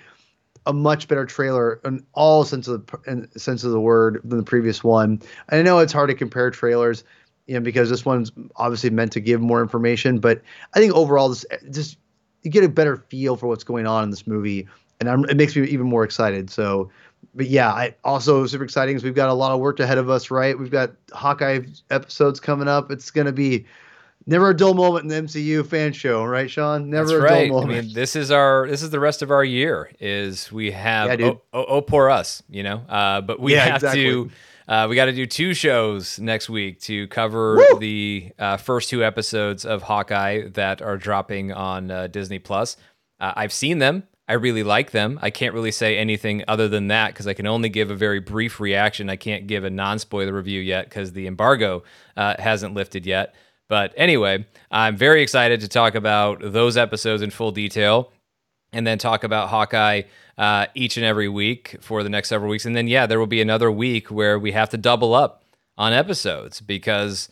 [0.65, 4.37] a much better trailer in all sense of the in sense of the word than
[4.37, 5.21] the previous one.
[5.49, 7.03] I know it's hard to compare trailers,
[7.47, 10.19] you know, because this one's obviously meant to give more information.
[10.19, 10.41] But
[10.73, 11.97] I think overall, this just
[12.45, 14.67] you get a better feel for what's going on in this movie,
[14.99, 16.49] and I'm, it makes me even more excited.
[16.49, 16.89] So,
[17.33, 20.09] but yeah, I also super exciting is we've got a lot of work ahead of
[20.09, 20.57] us, right?
[20.57, 22.91] We've got Hawkeye episodes coming up.
[22.91, 23.65] It's gonna be
[24.27, 26.89] never a dull moment in the MCU fan show, right, Sean?
[26.89, 27.49] Never That's a right.
[27.49, 27.79] dull moment.
[27.79, 29.91] I mean, this is our this is the rest of our year.
[29.99, 32.77] Is we have yeah, oh, oh, oh, poor us, you know.
[32.87, 34.03] Uh, but we yeah, have exactly.
[34.03, 34.31] to
[34.67, 37.79] uh, we got to do two shows next week to cover Woo!
[37.79, 42.77] the uh, first two episodes of Hawkeye that are dropping on uh, Disney Plus.
[43.19, 44.03] Uh, I've seen them.
[44.27, 45.19] I really like them.
[45.21, 48.19] I can't really say anything other than that because I can only give a very
[48.19, 49.09] brief reaction.
[49.09, 51.83] I can't give a non spoiler review yet because the embargo
[52.17, 53.35] uh, hasn't lifted yet.
[53.67, 58.11] But anyway, I'm very excited to talk about those episodes in full detail
[58.73, 60.03] and then talk about Hawkeye
[60.37, 62.65] uh, each and every week for the next several weeks.
[62.65, 65.43] And then, yeah, there will be another week where we have to double up
[65.77, 67.29] on episodes because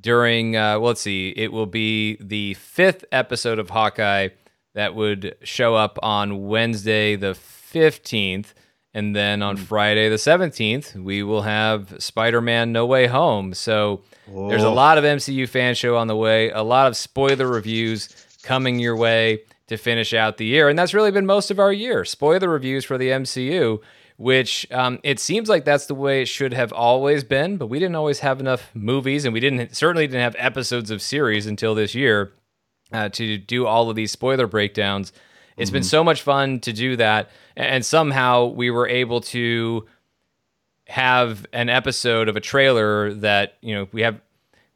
[0.00, 4.28] during, uh, well, let's see, it will be the fifth episode of Hawkeye
[4.74, 8.54] that would show up on Wednesday, the 15th.
[8.96, 9.62] And then on hmm.
[9.64, 13.52] Friday, the 17th, we will have Spider Man No Way Home.
[13.52, 14.48] So Whoa.
[14.48, 18.08] there's a lot of MCU fan show on the way, a lot of spoiler reviews
[18.44, 19.40] coming your way
[19.76, 20.68] to finish out the year.
[20.68, 22.04] And that's really been most of our year.
[22.04, 23.80] Spoiler reviews for the MCU,
[24.16, 27.78] which um, it seems like that's the way it should have always been, but we
[27.78, 31.74] didn't always have enough movies and we didn't certainly didn't have episodes of series until
[31.74, 32.32] this year
[32.92, 35.12] uh, to do all of these spoiler breakdowns.
[35.56, 35.76] It's mm-hmm.
[35.76, 37.30] been so much fun to do that.
[37.56, 39.86] And somehow we were able to
[40.86, 44.20] have an episode of a trailer that, you know, we have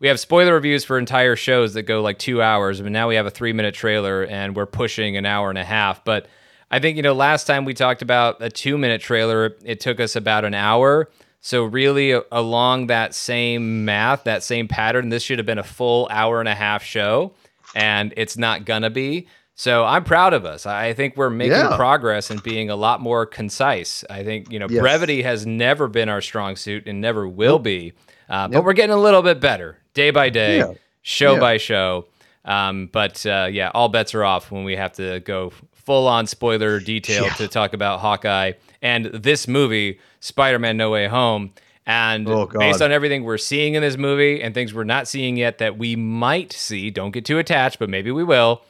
[0.00, 3.16] we have spoiler reviews for entire shows that go like two hours, but now we
[3.16, 6.04] have a three minute trailer and we're pushing an hour and a half.
[6.04, 6.26] But
[6.70, 10.00] I think, you know, last time we talked about a two minute trailer, it took
[10.00, 11.10] us about an hour.
[11.40, 16.08] So, really, along that same math, that same pattern, this should have been a full
[16.10, 17.32] hour and a half show,
[17.76, 19.28] and it's not gonna be.
[19.54, 20.66] So, I'm proud of us.
[20.66, 21.76] I think we're making yeah.
[21.76, 24.04] progress and being a lot more concise.
[24.10, 24.80] I think, you know, yes.
[24.80, 27.92] brevity has never been our strong suit and never will be.
[28.28, 30.72] Uh, but we're getting a little bit better day by day, yeah.
[31.02, 31.40] show yeah.
[31.40, 32.06] by show.
[32.44, 36.26] Um, but uh, yeah, all bets are off when we have to go full on
[36.26, 37.34] spoiler detail yeah.
[37.34, 41.52] to talk about Hawkeye and this movie, Spider Man No Way Home.
[41.84, 45.38] And oh, based on everything we're seeing in this movie and things we're not seeing
[45.38, 48.62] yet that we might see, don't get too attached, but maybe we will.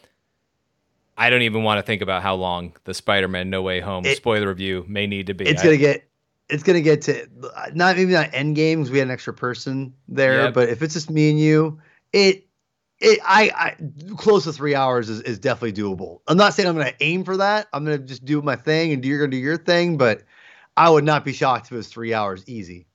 [1.16, 4.16] I don't even want to think about how long the Spider-Man No Way Home it,
[4.16, 5.46] spoiler review may need to be.
[5.46, 6.08] It's gonna get
[6.48, 7.28] it's gonna get to
[7.74, 8.90] not maybe not end games.
[8.90, 10.54] We had an extra person there, yep.
[10.54, 11.80] but if it's just me and you,
[12.12, 12.46] it
[12.98, 16.20] it I, I close to three hours is, is definitely doable.
[16.26, 17.68] I'm not saying I'm gonna aim for that.
[17.72, 20.22] I'm gonna just do my thing and you're gonna do your thing, but
[20.76, 22.88] I would not be shocked if it was three hours easy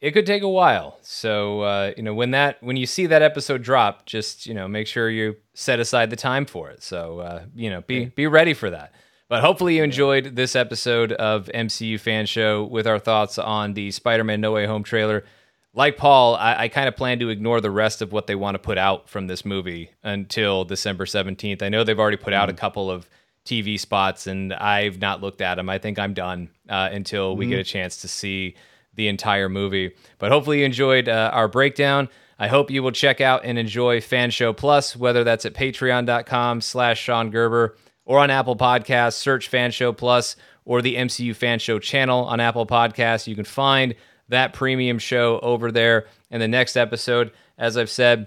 [0.00, 0.98] it could take a while.
[1.02, 4.68] So uh, you know when that when you see that episode drop, just you know
[4.68, 6.82] make sure you set aside the time for it.
[6.82, 8.92] So uh, you know be be ready for that.
[9.28, 13.90] But hopefully you enjoyed this episode of MCU Fan Show with our thoughts on the
[13.90, 15.24] Spider-Man No Way Home trailer.
[15.74, 18.54] Like Paul, I, I kind of plan to ignore the rest of what they want
[18.54, 21.60] to put out from this movie until December seventeenth.
[21.60, 22.56] I know they've already put out a mm.
[22.56, 23.08] couple of
[23.44, 25.68] TV spots, and I've not looked at them.
[25.68, 27.50] I think I'm done uh, until we mm-hmm.
[27.50, 28.54] get a chance to see
[28.94, 29.92] the entire movie.
[30.18, 32.08] But hopefully you enjoyed uh, our breakdown.
[32.38, 36.60] I hope you will check out and enjoy Fan Show Plus, whether that's at patreon.com
[36.60, 41.58] slash Sean Gerber or on Apple Podcasts, search Fan Show Plus or the MCU Fan
[41.58, 43.26] Show channel on Apple Podcasts.
[43.26, 43.94] You can find
[44.28, 46.06] that premium show over there.
[46.30, 48.26] In the next episode, as I've said,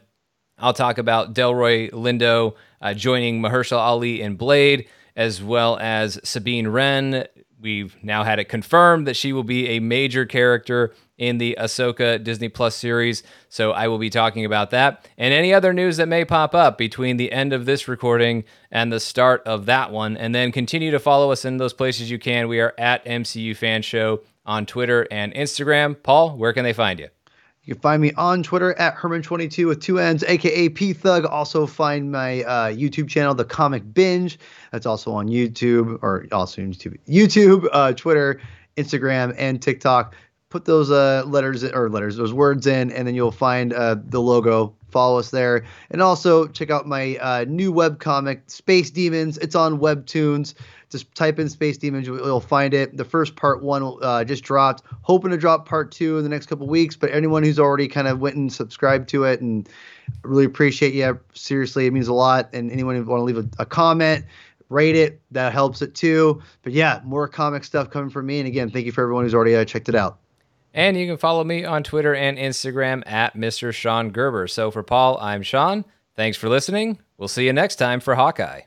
[0.58, 6.68] I'll talk about Delroy Lindo uh, joining Mahershala Ali in Blade, as well as Sabine
[6.68, 7.26] Wren
[7.60, 12.24] we've now had it confirmed that she will be a major character in the Ahsoka
[12.24, 13.22] Disney Plus series.
[13.50, 16.78] So I will be talking about that and any other news that may pop up
[16.78, 20.18] between the end of this recording and the start of that one.
[20.18, 22.48] And then continue to follow us in those places you can.
[22.48, 26.02] We are at MCU Fan Show on Twitter and Instagram.
[26.02, 27.10] Paul, where can they find you?
[27.64, 31.26] You can find me on Twitter at Hermann22 with two N's, aka P Thug.
[31.26, 34.40] Also find my uh, YouTube channel, The Comic Binge.
[34.72, 38.42] That's also on YouTube or also on YouTube, YouTube, uh, Twitter,
[38.78, 40.16] Instagram, and TikTok.
[40.50, 44.20] Put those uh, letters or letters, those words in, and then you'll find uh, the
[44.20, 44.76] logo.
[44.90, 49.38] Follow us there, and also check out my uh, new web comic, Space Demons.
[49.38, 50.56] It's on Webtoons.
[50.90, 52.98] Just type in Space Demons, you'll find it.
[52.98, 54.82] The first part one uh, just dropped.
[55.04, 56.96] Hoping to drop part two in the next couple weeks.
[56.96, 59.70] But anyone who's already kind of went and subscribed to it, and
[60.24, 61.20] really appreciate you.
[61.36, 62.50] Seriously, it means a lot.
[62.54, 64.26] And anyone who want to leave a, a comment,
[64.70, 65.22] rate it.
[65.30, 66.42] That helps it too.
[66.64, 68.40] But yeah, more comic stuff coming from me.
[68.40, 70.19] And again, thank you for everyone who's already uh, checked it out.
[70.74, 73.74] And you can follow me on Twitter and Instagram at Mr.
[73.74, 74.48] Sean Gerber.
[74.48, 75.86] So for Paul, I'm Sean.
[76.16, 77.00] Thanks for listening.
[77.18, 78.62] We'll see you next time for Hawkeye.